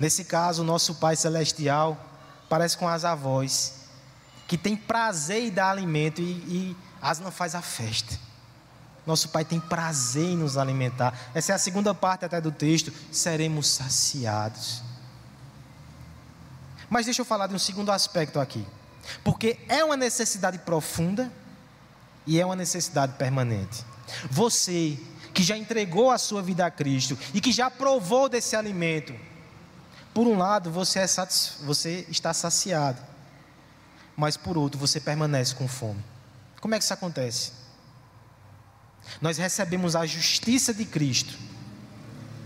[0.00, 1.96] Nesse caso, o nosso Pai Celestial
[2.48, 3.86] parece com as avós,
[4.48, 8.18] que tem prazer em dar alimento e, e as não faz a festa.
[9.06, 11.30] Nosso Pai tem prazer em nos alimentar.
[11.34, 12.92] Essa é a segunda parte até do texto.
[13.12, 14.82] Seremos saciados.
[16.88, 18.66] Mas deixa eu falar de um segundo aspecto aqui.
[19.22, 21.30] Porque é uma necessidade profunda
[22.26, 23.84] e é uma necessidade permanente.
[24.30, 24.98] Você
[25.34, 29.12] que já entregou a sua vida a Cristo e que já provou desse alimento,
[30.14, 31.54] por um lado você, é satis...
[31.62, 33.02] você está saciado,
[34.16, 36.02] mas por outro você permanece com fome.
[36.60, 37.63] Como é que isso acontece?
[39.20, 41.34] Nós recebemos a justiça de Cristo,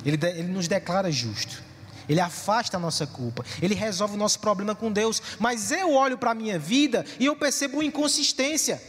[0.04, 0.28] Ele, de...
[0.28, 1.62] Ele nos declara justo.
[2.08, 5.20] Ele afasta a nossa culpa, Ele resolve o nosso problema com Deus.
[5.38, 8.82] Mas eu olho para a minha vida e eu percebo uma inconsistência.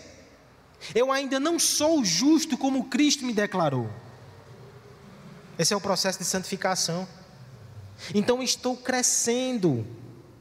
[0.96, 3.90] Eu ainda não sou justo como Cristo me declarou.
[5.58, 7.06] Esse é o processo de santificação.
[8.16, 9.86] Então estou crescendo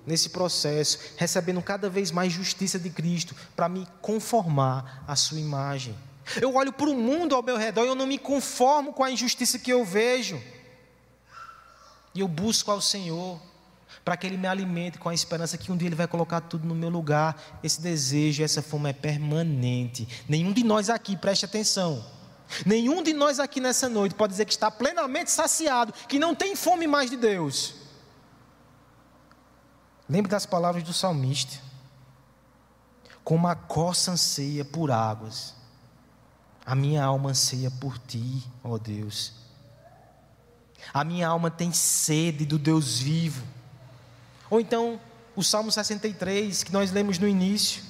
[0.07, 5.95] nesse processo, recebendo cada vez mais justiça de Cristo para me conformar à sua imagem.
[6.41, 9.11] Eu olho para o mundo ao meu redor e eu não me conformo com a
[9.11, 10.41] injustiça que eu vejo.
[12.15, 13.41] E eu busco ao Senhor
[14.05, 16.67] para que Ele me alimente com a esperança que um dia Ele vai colocar tudo
[16.67, 17.41] no meu lugar.
[17.63, 20.09] Esse desejo, essa fome é permanente.
[20.29, 22.05] Nenhum de nós aqui, preste atenção.
[22.65, 26.57] Nenhum de nós aqui nessa noite pode dizer que está plenamente saciado, que não tem
[26.57, 27.75] fome mais de Deus.
[30.09, 31.59] Lembre das palavras do salmista.
[33.23, 35.55] Como a coça anseia por águas,
[36.69, 39.33] a minha alma anseia por ti, ó Deus.
[40.93, 43.43] A minha alma tem sede do Deus vivo.
[44.51, 45.01] Ou então,
[45.35, 47.83] o Salmo 63, que nós lemos no início.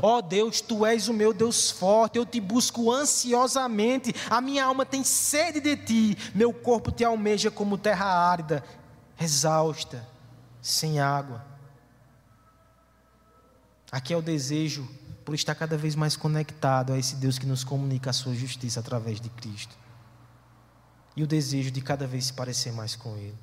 [0.00, 4.64] Ó oh Deus, tu és o meu Deus forte, eu te busco ansiosamente, a minha
[4.64, 8.64] alma tem sede de ti, meu corpo te almeja como terra árida,
[9.20, 10.08] exausta,
[10.62, 11.44] sem água.
[13.92, 14.88] Aqui é o desejo
[15.28, 18.80] por estar cada vez mais conectado a esse Deus que nos comunica a sua justiça
[18.80, 19.76] através de Cristo
[21.14, 23.36] e o desejo de cada vez se parecer mais com Ele.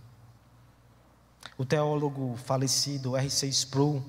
[1.55, 3.47] O teólogo falecido R.C.
[3.49, 4.03] Sproul,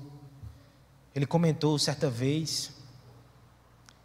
[1.13, 2.71] ele comentou certa vez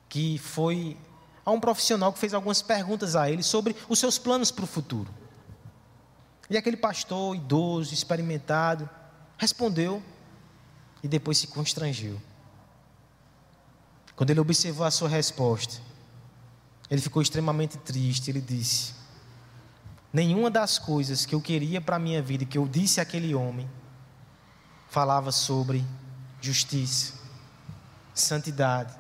[0.07, 0.95] que foi
[1.43, 4.69] a um profissional que fez algumas perguntas a ele sobre os seus planos para o
[4.69, 5.09] futuro.
[6.51, 8.87] E aquele pastor idoso, experimentado,
[9.39, 10.03] respondeu
[11.03, 12.21] e depois se constrangeu.
[14.15, 15.81] Quando ele observou a sua resposta,
[16.91, 18.31] ele ficou extremamente triste.
[18.31, 18.95] Ele disse:
[20.13, 23.69] Nenhuma das coisas que eu queria para a minha vida, que eu disse àquele homem,
[24.89, 25.85] falava sobre
[26.41, 27.15] justiça,
[28.15, 28.95] santidade,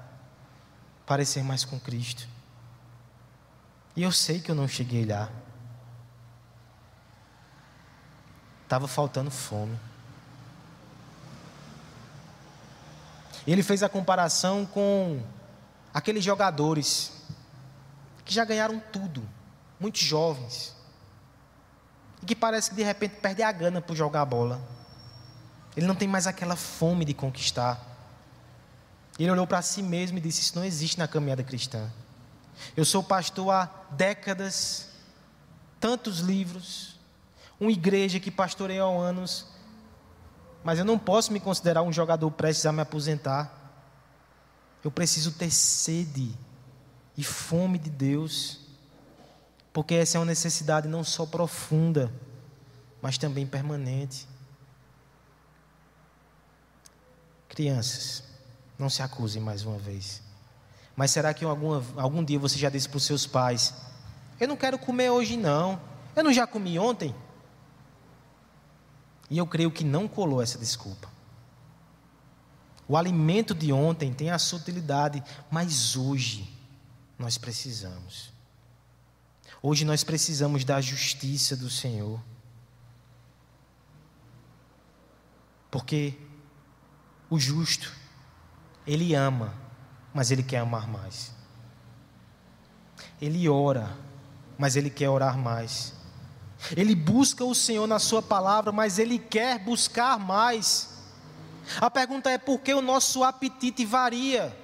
[1.04, 2.26] parecer mais com Cristo.
[3.94, 5.28] E eu sei que eu não cheguei lá.
[8.64, 9.78] Estava faltando fome.
[13.46, 15.22] Ele fez a comparação com
[15.92, 17.12] aqueles jogadores
[18.24, 19.28] que já ganharam tudo,
[19.80, 20.74] muito jovens
[22.22, 24.60] e que parece que de repente perde a gana por jogar a bola.
[25.76, 27.80] Ele não tem mais aquela fome de conquistar.
[29.18, 31.90] Ele olhou para si mesmo e disse: Isso não existe na caminhada cristã.
[32.76, 34.88] Eu sou pastor há décadas,
[35.80, 37.00] tantos livros,
[37.58, 39.46] uma igreja que pastorei há anos,
[40.64, 43.60] mas eu não posso me considerar um jogador prestes a me aposentar.
[44.84, 46.36] Eu preciso ter sede
[47.16, 48.62] e fome de Deus
[49.72, 52.12] porque essa é uma necessidade não só profunda,
[53.00, 54.28] mas também permanente.
[57.48, 58.22] Crianças,
[58.78, 60.22] não se acusem mais uma vez.
[60.94, 63.74] Mas será que alguma, algum dia você já disse para os seus pais:
[64.38, 65.80] Eu não quero comer hoje, não.
[66.14, 67.14] Eu não já comi ontem?
[69.32, 71.08] E eu creio que não colou essa desculpa.
[72.86, 76.54] O alimento de ontem tem a sua utilidade, mas hoje
[77.18, 78.30] nós precisamos.
[79.62, 82.20] Hoje nós precisamos da justiça do Senhor.
[85.70, 86.14] Porque
[87.30, 87.90] o justo,
[88.86, 89.54] ele ama,
[90.12, 91.32] mas ele quer amar mais.
[93.18, 93.96] Ele ora,
[94.58, 96.01] mas ele quer orar mais.
[96.76, 100.88] Ele busca o Senhor na Sua palavra, mas ele quer buscar mais.
[101.80, 104.56] A pergunta é por que o nosso apetite varia?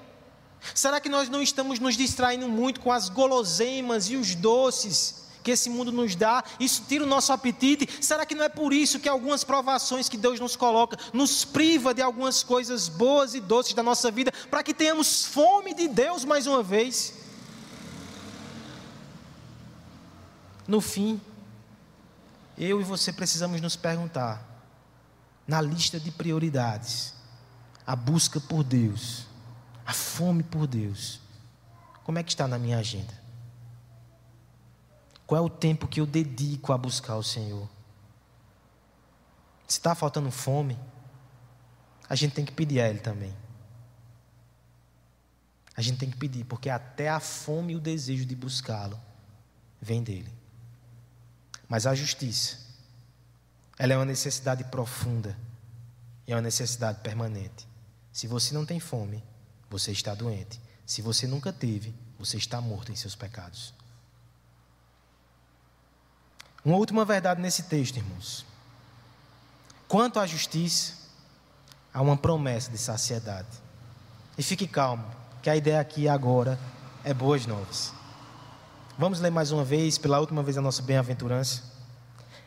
[0.74, 5.52] Será que nós não estamos nos distraindo muito com as guloseimas e os doces que
[5.52, 6.42] esse mundo nos dá?
[6.58, 7.88] Isso tira o nosso apetite?
[8.02, 11.94] Será que não é por isso que algumas provações que Deus nos coloca nos priva
[11.94, 16.24] de algumas coisas boas e doces da nossa vida para que tenhamos fome de Deus
[16.24, 17.14] mais uma vez?
[20.66, 21.18] No fim,
[22.58, 24.44] eu e você precisamos nos perguntar,
[25.46, 27.14] na lista de prioridades,
[27.86, 29.26] a busca por Deus,
[29.86, 31.20] a fome por Deus,
[32.04, 33.16] como é que está na minha agenda?
[35.26, 37.68] Qual é o tempo que eu dedico a buscar o Senhor?
[39.66, 40.78] Se está faltando fome,
[42.08, 43.34] a gente tem que pedir a Ele também.
[45.76, 48.98] A gente tem que pedir, porque até a fome e o desejo de buscá-lo
[49.80, 50.32] vem dele.
[51.68, 52.56] Mas a justiça,
[53.78, 55.36] ela é uma necessidade profunda
[56.26, 57.68] e é uma necessidade permanente.
[58.12, 59.22] Se você não tem fome,
[59.70, 60.60] você está doente.
[60.86, 63.74] Se você nunca teve, você está morto em seus pecados.
[66.64, 68.44] Uma última verdade nesse texto, irmãos.
[69.86, 70.94] Quanto à justiça,
[71.92, 73.48] há uma promessa de saciedade.
[74.36, 75.04] E fique calmo,
[75.42, 76.58] que a ideia aqui agora
[77.04, 77.92] é boas novas.
[79.00, 81.62] Vamos ler mais uma vez, pela última vez, a nossa bem-aventurança.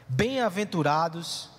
[0.06, 1.49] Bem-aventurados.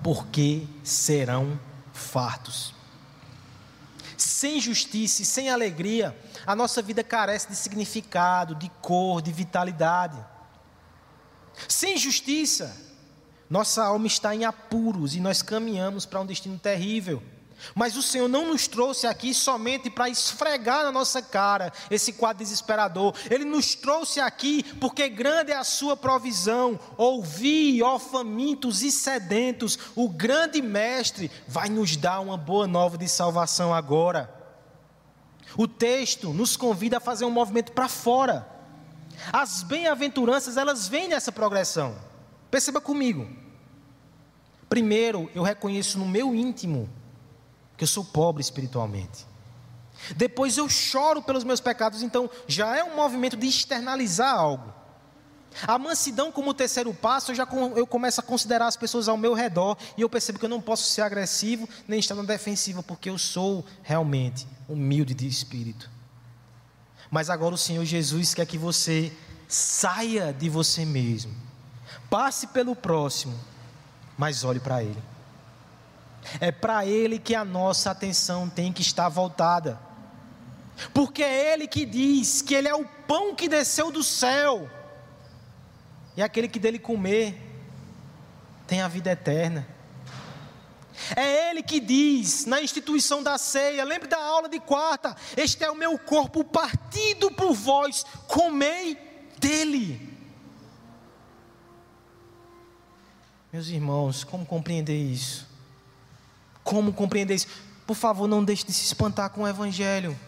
[0.00, 1.58] Porque serão
[1.92, 2.72] fartos.
[4.16, 6.16] Sem justiça e sem alegria,
[6.46, 10.24] a nossa vida carece de significado, de cor, de vitalidade.
[11.66, 12.76] Sem justiça,
[13.50, 17.20] nossa alma está em apuros e nós caminhamos para um destino terrível.
[17.74, 22.42] Mas o Senhor não nos trouxe aqui somente para esfregar na nossa cara esse quadro
[22.42, 23.14] desesperador.
[23.30, 26.78] Ele nos trouxe aqui porque grande é a sua provisão.
[26.96, 33.08] Ouvi, ó famintos e sedentos, o grande mestre vai nos dar uma boa nova de
[33.08, 34.32] salvação agora.
[35.56, 38.48] O texto nos convida a fazer um movimento para fora.
[39.32, 41.94] As bem-aventuranças, elas vêm nessa progressão.
[42.50, 43.28] Perceba comigo.
[44.68, 46.88] Primeiro, eu reconheço no meu íntimo
[47.82, 49.26] que eu sou pobre espiritualmente.
[50.14, 54.72] Depois eu choro pelos meus pecados, então já é um movimento de externalizar algo.
[55.66, 59.34] A mansidão como terceiro passo, eu já eu começo a considerar as pessoas ao meu
[59.34, 63.10] redor e eu percebo que eu não posso ser agressivo nem estar na defensiva, porque
[63.10, 65.90] eu sou realmente humilde de espírito.
[67.10, 69.12] Mas agora o Senhor Jesus quer que você
[69.48, 71.34] saia de você mesmo,
[72.08, 73.36] passe pelo próximo,
[74.16, 75.11] mas olhe para Ele.
[76.40, 79.78] É para Ele que a nossa atenção tem que estar voltada.
[80.94, 84.70] Porque é Ele que diz que Ele é o pão que desceu do céu.
[86.16, 87.50] E aquele que dele comer
[88.66, 89.66] tem a vida eterna.
[91.16, 95.70] É Ele que diz na instituição da ceia, lembre da aula de quarta: Este é
[95.70, 98.96] o meu corpo partido por vós, comei
[99.38, 100.10] dele.
[103.52, 105.51] Meus irmãos, como compreender isso?
[106.62, 107.48] Como compreender isso?
[107.86, 110.18] Por favor, não deixe de se espantar com o Evangelho.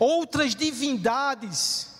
[0.00, 1.94] Outras divindades,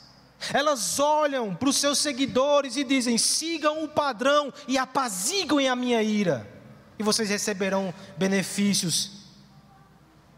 [0.53, 6.03] elas olham para os seus seguidores e dizem: sigam o padrão e apaziguem a minha
[6.03, 6.51] ira,
[6.99, 9.25] e vocês receberão benefícios.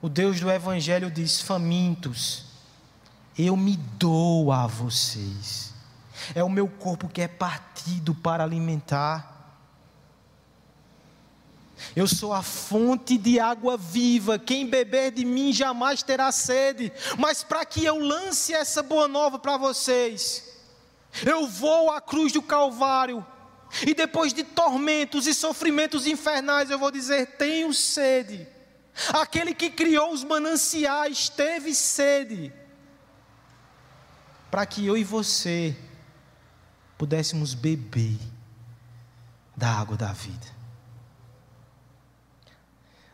[0.03, 2.45] O Deus do Evangelho diz: famintos,
[3.39, 5.73] eu me dou a vocês,
[6.35, 9.36] é o meu corpo que é partido para alimentar.
[11.95, 16.93] Eu sou a fonte de água viva, quem beber de mim jamais terá sede.
[17.19, 20.45] Mas para que eu lance essa boa nova para vocês,
[21.25, 23.25] eu vou à cruz do Calvário,
[23.87, 28.47] e depois de tormentos e sofrimentos infernais, eu vou dizer: tenho sede.
[29.13, 32.51] Aquele que criou os mananciais teve sede,
[34.51, 35.77] para que eu e você
[36.97, 38.19] pudéssemos beber
[39.55, 40.56] da água da vida.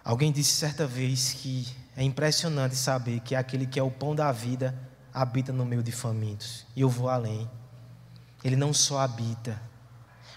[0.04, 4.32] Alguém disse certa vez que é impressionante saber que aquele que é o pão da
[4.32, 4.76] vida
[5.12, 6.66] habita no meio de famintos.
[6.74, 7.48] E eu vou além.
[8.42, 9.60] Ele não só habita,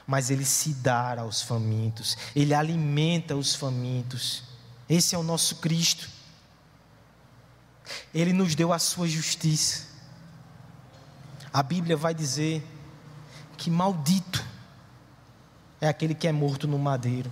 [0.06, 4.44] mas ele se dá aos famintos, ele alimenta os famintos.
[4.88, 6.10] Esse é o nosso Cristo.
[8.14, 9.88] Ele nos deu a sua justiça.
[11.52, 12.64] A Bíblia vai dizer
[13.58, 14.46] que maldito
[15.82, 17.32] é aquele que é morto no madeiro.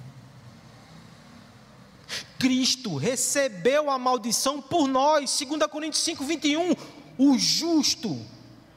[2.37, 6.75] Cristo recebeu a maldição por nós, 2 Coríntios 5, 21.
[7.17, 8.19] O justo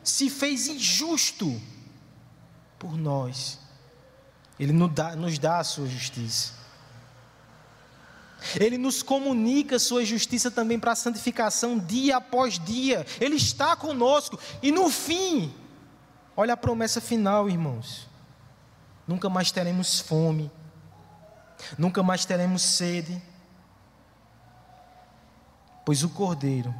[0.02, 1.60] se fez injusto
[2.78, 3.58] por nós.
[4.58, 6.54] Ele nos dá, a sua justiça.
[8.58, 13.04] Ele nos comunica a sua justiça também para a santificação dia após dia.
[13.20, 14.38] Ele está conosco.
[14.62, 15.52] E no fim,
[16.36, 18.06] olha a promessa final, irmãos.
[19.06, 20.50] Nunca mais teremos fome.
[21.78, 23.20] Nunca mais teremos sede
[25.86, 26.74] pois o Cordeiro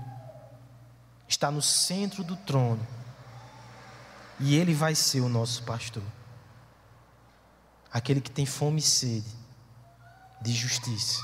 [1.28, 2.84] está no centro do trono.
[4.40, 6.02] E Ele vai ser o nosso pastor.
[7.92, 9.32] Aquele que tem fome e sede
[10.42, 11.22] de justiça.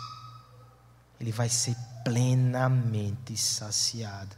[1.19, 4.37] Ele vai ser plenamente saciado.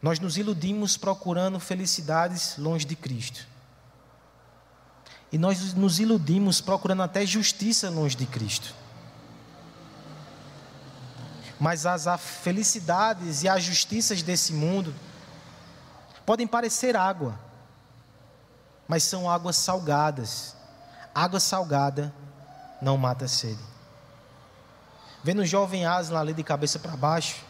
[0.00, 3.46] Nós nos iludimos procurando felicidades longe de Cristo.
[5.32, 8.74] E nós nos iludimos procurando até justiça longe de Cristo.
[11.58, 14.94] Mas as felicidades e as justiças desse mundo
[16.24, 17.38] podem parecer água,
[18.86, 20.54] mas são águas salgadas.
[21.14, 22.12] Água salgada
[22.80, 23.62] não mata a sede.
[25.24, 27.42] Vendo o jovem Aslan ali de cabeça para baixo,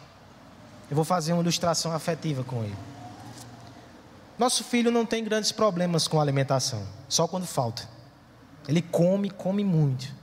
[0.89, 2.77] eu vou fazer uma ilustração afetiva com ele.
[4.37, 7.89] Nosso filho não tem grandes problemas com alimentação, só quando falta.
[8.67, 10.15] Ele come, come muito.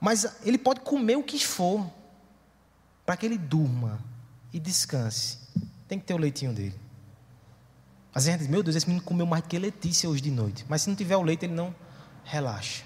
[0.00, 1.84] Mas ele pode comer o que for,
[3.04, 3.98] para que ele durma
[4.52, 5.38] e descanse.
[5.88, 6.78] Tem que ter o leitinho dele.
[8.14, 10.30] Às vezes a gente diz, meu Deus, esse menino comeu mais que Letícia hoje de
[10.30, 10.64] noite.
[10.68, 11.74] Mas se não tiver o leite, ele não
[12.24, 12.84] relaxa.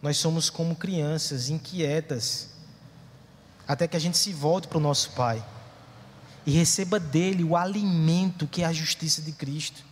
[0.00, 2.50] Nós somos como crianças inquietas,
[3.72, 5.42] até que a gente se volte para o nosso Pai
[6.44, 9.82] e receba dele o alimento que é a justiça de Cristo.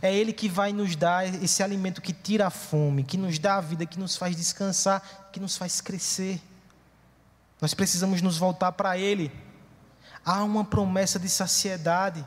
[0.00, 3.56] É Ele que vai nos dar esse alimento que tira a fome, que nos dá
[3.56, 6.40] a vida, que nos faz descansar, que nos faz crescer.
[7.60, 9.32] Nós precisamos nos voltar para Ele.
[10.24, 12.24] Há uma promessa de saciedade.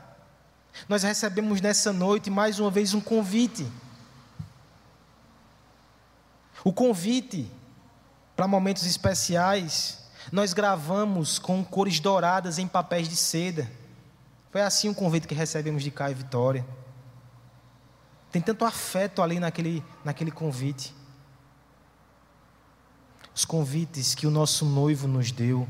[0.86, 3.66] Nós recebemos nessa noite mais uma vez um convite.
[6.62, 7.50] O convite
[8.36, 9.98] para momentos especiais,
[10.30, 13.70] nós gravamos com cores douradas em papéis de seda.
[14.50, 16.66] Foi assim o convite que recebemos de Caio Vitória.
[18.30, 20.94] Tem tanto afeto ali naquele, naquele convite.
[23.34, 25.66] Os convites que o nosso noivo nos deu,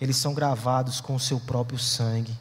[0.00, 2.38] eles são gravados com o seu próprio sangue.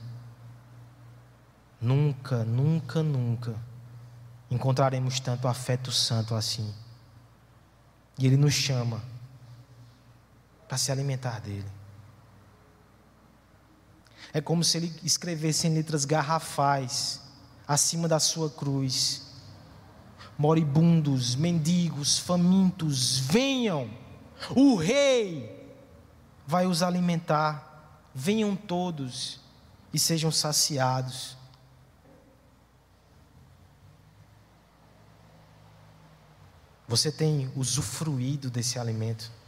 [1.82, 3.55] Nunca, nunca, nunca
[4.49, 6.73] encontraremos tanto afeto santo assim.
[8.17, 9.01] E Ele nos chama
[10.70, 11.65] para se alimentar dele.
[14.32, 17.20] É como se Ele escrevesse em letras garrafais,
[17.67, 19.24] acima da sua cruz:
[20.38, 23.89] Moribundos, mendigos, famintos, venham,
[24.55, 25.76] o Rei
[26.45, 29.39] vai os alimentar, venham todos
[29.91, 31.36] e sejam saciados.
[36.88, 39.38] Você tem usufruído desse alimento.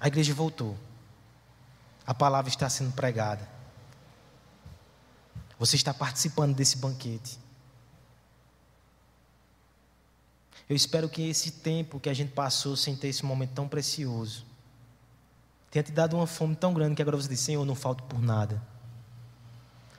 [0.00, 0.76] A igreja voltou.
[2.06, 3.48] A palavra está sendo pregada.
[5.58, 7.38] Você está participando desse banquete.
[10.68, 14.44] Eu espero que esse tempo que a gente passou sem ter esse momento tão precioso
[15.70, 18.20] tenha te dado uma fome tão grande que agora você diz: Senhor, não falto por
[18.20, 18.62] nada.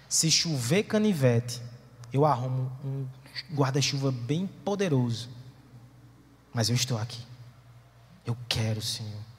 [0.07, 1.61] Se chover canivete,
[2.13, 3.05] eu arrumo um
[3.53, 5.29] guarda-chuva bem poderoso.
[6.53, 7.21] Mas eu estou aqui.
[8.25, 9.34] Eu quero, Senhor.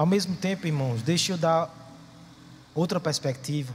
[0.00, 1.68] Ao mesmo tempo, irmãos, deixe eu dar
[2.74, 3.74] outra perspectiva.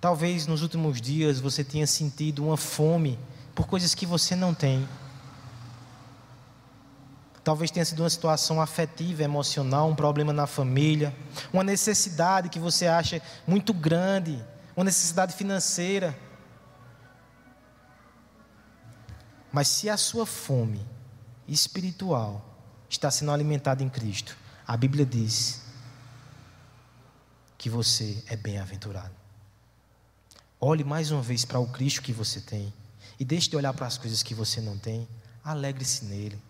[0.00, 3.18] Talvez nos últimos dias você tenha sentido uma fome
[3.52, 4.88] por coisas que você não tem.
[7.42, 11.12] Talvez tenha sido uma situação afetiva, emocional, um problema na família,
[11.52, 14.40] uma necessidade que você acha muito grande,
[14.76, 16.16] uma necessidade financeira.
[19.50, 20.86] Mas se a sua fome
[21.48, 22.49] espiritual
[22.90, 24.36] está sendo alimentada em Cristo,
[24.66, 25.62] a Bíblia diz
[27.58, 29.14] que você é bem-aventurado.
[30.58, 32.72] Olhe mais uma vez para o Cristo que você tem
[33.18, 35.06] e deixe de olhar para as coisas que você não tem.
[35.44, 36.40] Alegre-se nele.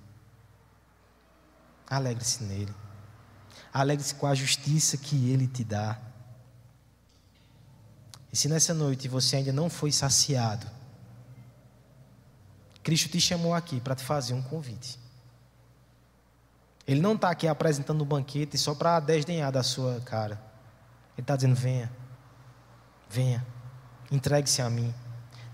[1.88, 2.72] Alegre-se nele.
[3.72, 6.00] Alegre-se com a justiça que ele te dá.
[8.32, 10.66] E se nessa noite você ainda não foi saciado,
[12.82, 14.99] Cristo te chamou aqui para te fazer um convite.
[16.90, 20.42] Ele não está aqui apresentando um banquete só para desdenhar da sua cara.
[21.16, 21.88] Ele está dizendo: venha,
[23.08, 23.46] venha,
[24.10, 24.92] entregue-se a mim.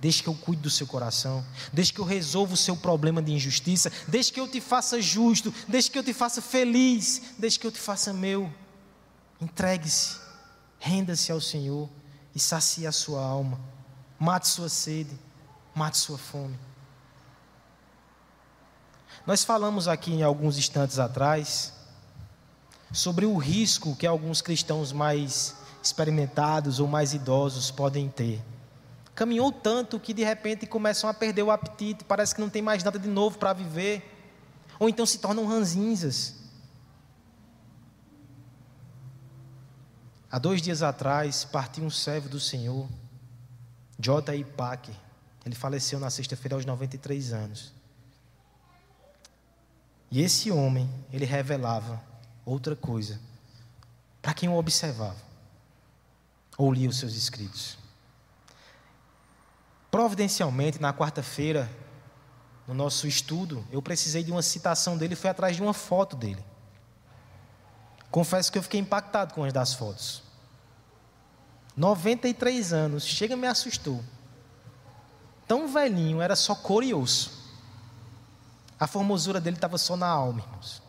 [0.00, 1.44] Deixe que eu cuide do seu coração.
[1.74, 3.92] Deixe que eu resolva o seu problema de injustiça.
[4.08, 5.52] Deixe que eu te faça justo.
[5.68, 7.34] Deixe que eu te faça feliz.
[7.38, 8.50] Deixe que eu te faça meu.
[9.38, 10.18] Entregue-se.
[10.78, 11.86] Renda-se ao Senhor
[12.34, 13.60] e sacie a sua alma.
[14.18, 15.18] Mate sua sede,
[15.74, 16.58] mate sua fome.
[19.26, 21.72] Nós falamos aqui em alguns instantes atrás
[22.92, 28.42] sobre o risco que alguns cristãos mais experimentados ou mais idosos podem ter
[29.16, 32.84] Caminhou tanto que de repente começam a perder o apetite, parece que não tem mais
[32.84, 34.12] nada de novo para viver.
[34.78, 36.34] Ou então se tornam ranzinzas.
[40.30, 42.86] Há dois dias atrás partiu um servo do Senhor,
[43.98, 44.44] J.I.
[44.44, 44.94] Packer.
[45.46, 47.72] Ele faleceu na sexta-feira aos 93 anos.
[50.10, 52.00] E esse homem, ele revelava
[52.44, 53.20] outra coisa
[54.22, 55.26] para quem o observava
[56.56, 57.76] ou lia os seus escritos.
[59.90, 61.70] Providencialmente, na quarta-feira,
[62.66, 66.44] no nosso estudo, eu precisei de uma citação dele fui atrás de uma foto dele.
[68.10, 70.22] Confesso que eu fiquei impactado com as das fotos.
[71.76, 74.02] 93 anos, chega me assustou.
[75.46, 77.35] Tão velhinho, era só cor e osso.
[78.78, 80.82] A formosura dele estava só na alma, irmãos.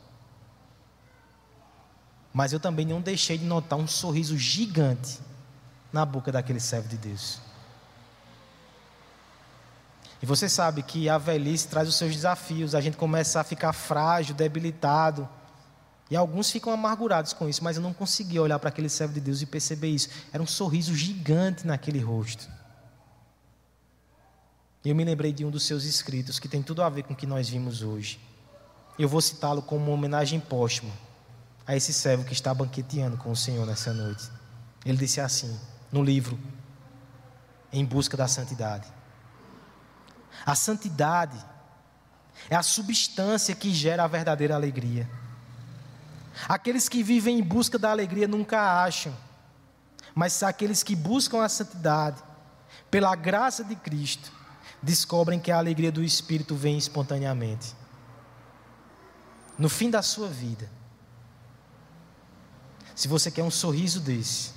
[2.33, 5.19] Mas eu também não deixei de notar um sorriso gigante
[5.91, 7.39] na boca daquele servo de Deus.
[10.21, 13.71] E você sabe que a velhice traz os seus desafios, a gente começa a ficar
[13.71, 15.27] frágil, debilitado.
[16.09, 19.19] E alguns ficam amargurados com isso, mas eu não conseguia olhar para aquele servo de
[19.19, 20.09] Deus e perceber isso.
[20.31, 22.47] Era um sorriso gigante naquele rosto.
[24.87, 27.11] E eu me lembrei de um dos seus escritos que tem tudo a ver com
[27.11, 28.21] o que nós vimos hoje.
[28.97, 30.93] Eu vou citá-lo como uma homenagem póstuma
[31.67, 34.31] a esse servo que está banqueteando com o Senhor nessa noite.
[34.85, 35.59] Ele disse assim,
[35.91, 36.39] no livro
[37.69, 38.87] Em Busca da Santidade:
[40.45, 41.37] A santidade
[42.49, 45.05] é a substância que gera a verdadeira alegria.
[46.47, 49.13] Aqueles que vivem em busca da alegria nunca acham,
[50.15, 52.23] mas aqueles que buscam a santidade,
[52.89, 54.37] pela graça de Cristo,
[54.81, 57.75] descobrem que a alegria do Espírito vem espontaneamente.
[59.57, 60.69] No fim da sua vida,
[62.95, 64.51] se você quer um sorriso desse,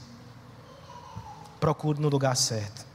[1.58, 2.86] procure no lugar certo.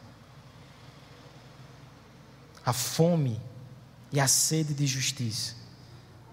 [2.65, 3.39] A fome
[4.11, 5.55] e a sede de justiça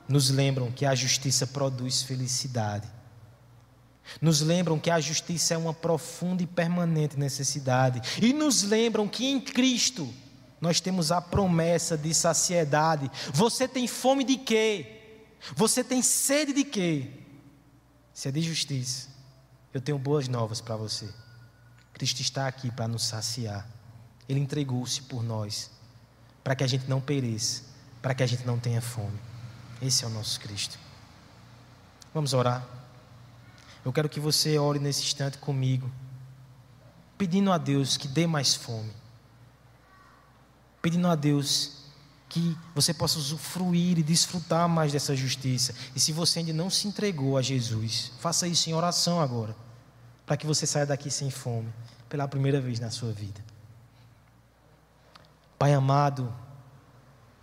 [0.08, 2.88] nos lembram que a justiça produz felicidade.
[4.20, 8.00] Nos lembram que a justiça é uma profunda e permanente necessidade.
[8.20, 10.12] E nos lembram que em Cristo
[10.62, 13.10] nós temos a promessa de saciedade.
[13.34, 15.00] Você tem fome de quê?
[15.56, 17.10] Você tem sede de quê?
[18.14, 19.08] Se é de justiça,
[19.74, 21.12] eu tenho boas novas para você.
[21.92, 23.68] Cristo está aqui para nos saciar.
[24.28, 25.68] Ele entregou-se por nós,
[26.44, 27.64] para que a gente não pereça,
[28.00, 29.18] para que a gente não tenha fome.
[29.80, 30.78] Esse é o nosso Cristo.
[32.14, 32.64] Vamos orar.
[33.84, 35.90] Eu quero que você ore nesse instante comigo,
[37.18, 39.01] pedindo a Deus que dê mais fome,
[40.82, 41.80] pedindo a Deus
[42.28, 45.74] que você possa usufruir e desfrutar mais dessa justiça.
[45.94, 49.54] E se você ainda não se entregou a Jesus, faça isso em oração agora,
[50.26, 51.72] para que você saia daqui sem fome,
[52.08, 53.40] pela primeira vez na sua vida.
[55.58, 56.34] Pai amado,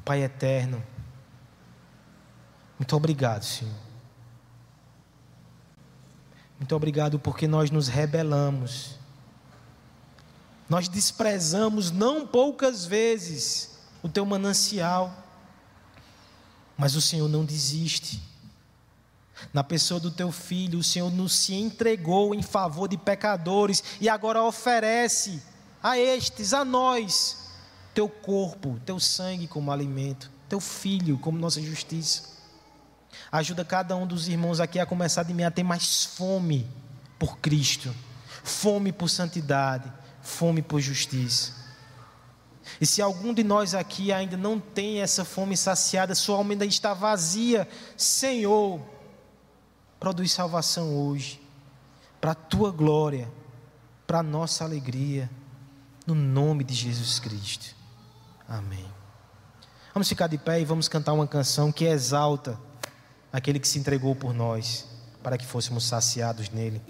[0.04, 0.84] Pai eterno,
[2.80, 3.76] muito obrigado, Senhor.
[6.58, 8.99] Muito obrigado porque nós nos rebelamos.
[10.70, 13.72] Nós desprezamos não poucas vezes
[14.04, 15.26] o teu manancial.
[16.78, 18.22] Mas o Senhor não desiste.
[19.54, 24.08] Na pessoa do teu filho, o Senhor nos se entregou em favor de pecadores e
[24.08, 25.42] agora oferece
[25.82, 27.50] a estes, a nós,
[27.94, 32.38] teu corpo, teu sangue como alimento, teu filho como nossa justiça.
[33.32, 36.68] Ajuda cada um dos irmãos aqui a começar de mim a ter mais fome
[37.18, 37.94] por Cristo,
[38.44, 39.92] fome por santidade,
[40.30, 41.54] fome por justiça.
[42.80, 46.66] E se algum de nós aqui ainda não tem essa fome saciada, sua alma ainda
[46.66, 47.68] está vazia,
[47.98, 48.80] Senhor,
[50.00, 51.42] produz salvação hoje,
[52.22, 53.30] para a tua glória,
[54.06, 55.30] para a nossa alegria,
[56.06, 57.76] no nome de Jesus Cristo.
[58.48, 58.86] Amém.
[59.94, 62.60] Vamos ficar de pé e vamos cantar uma canção que exalta
[63.34, 64.88] aquele que se entregou por nós,
[65.22, 66.82] para que fôssemos saciados nele.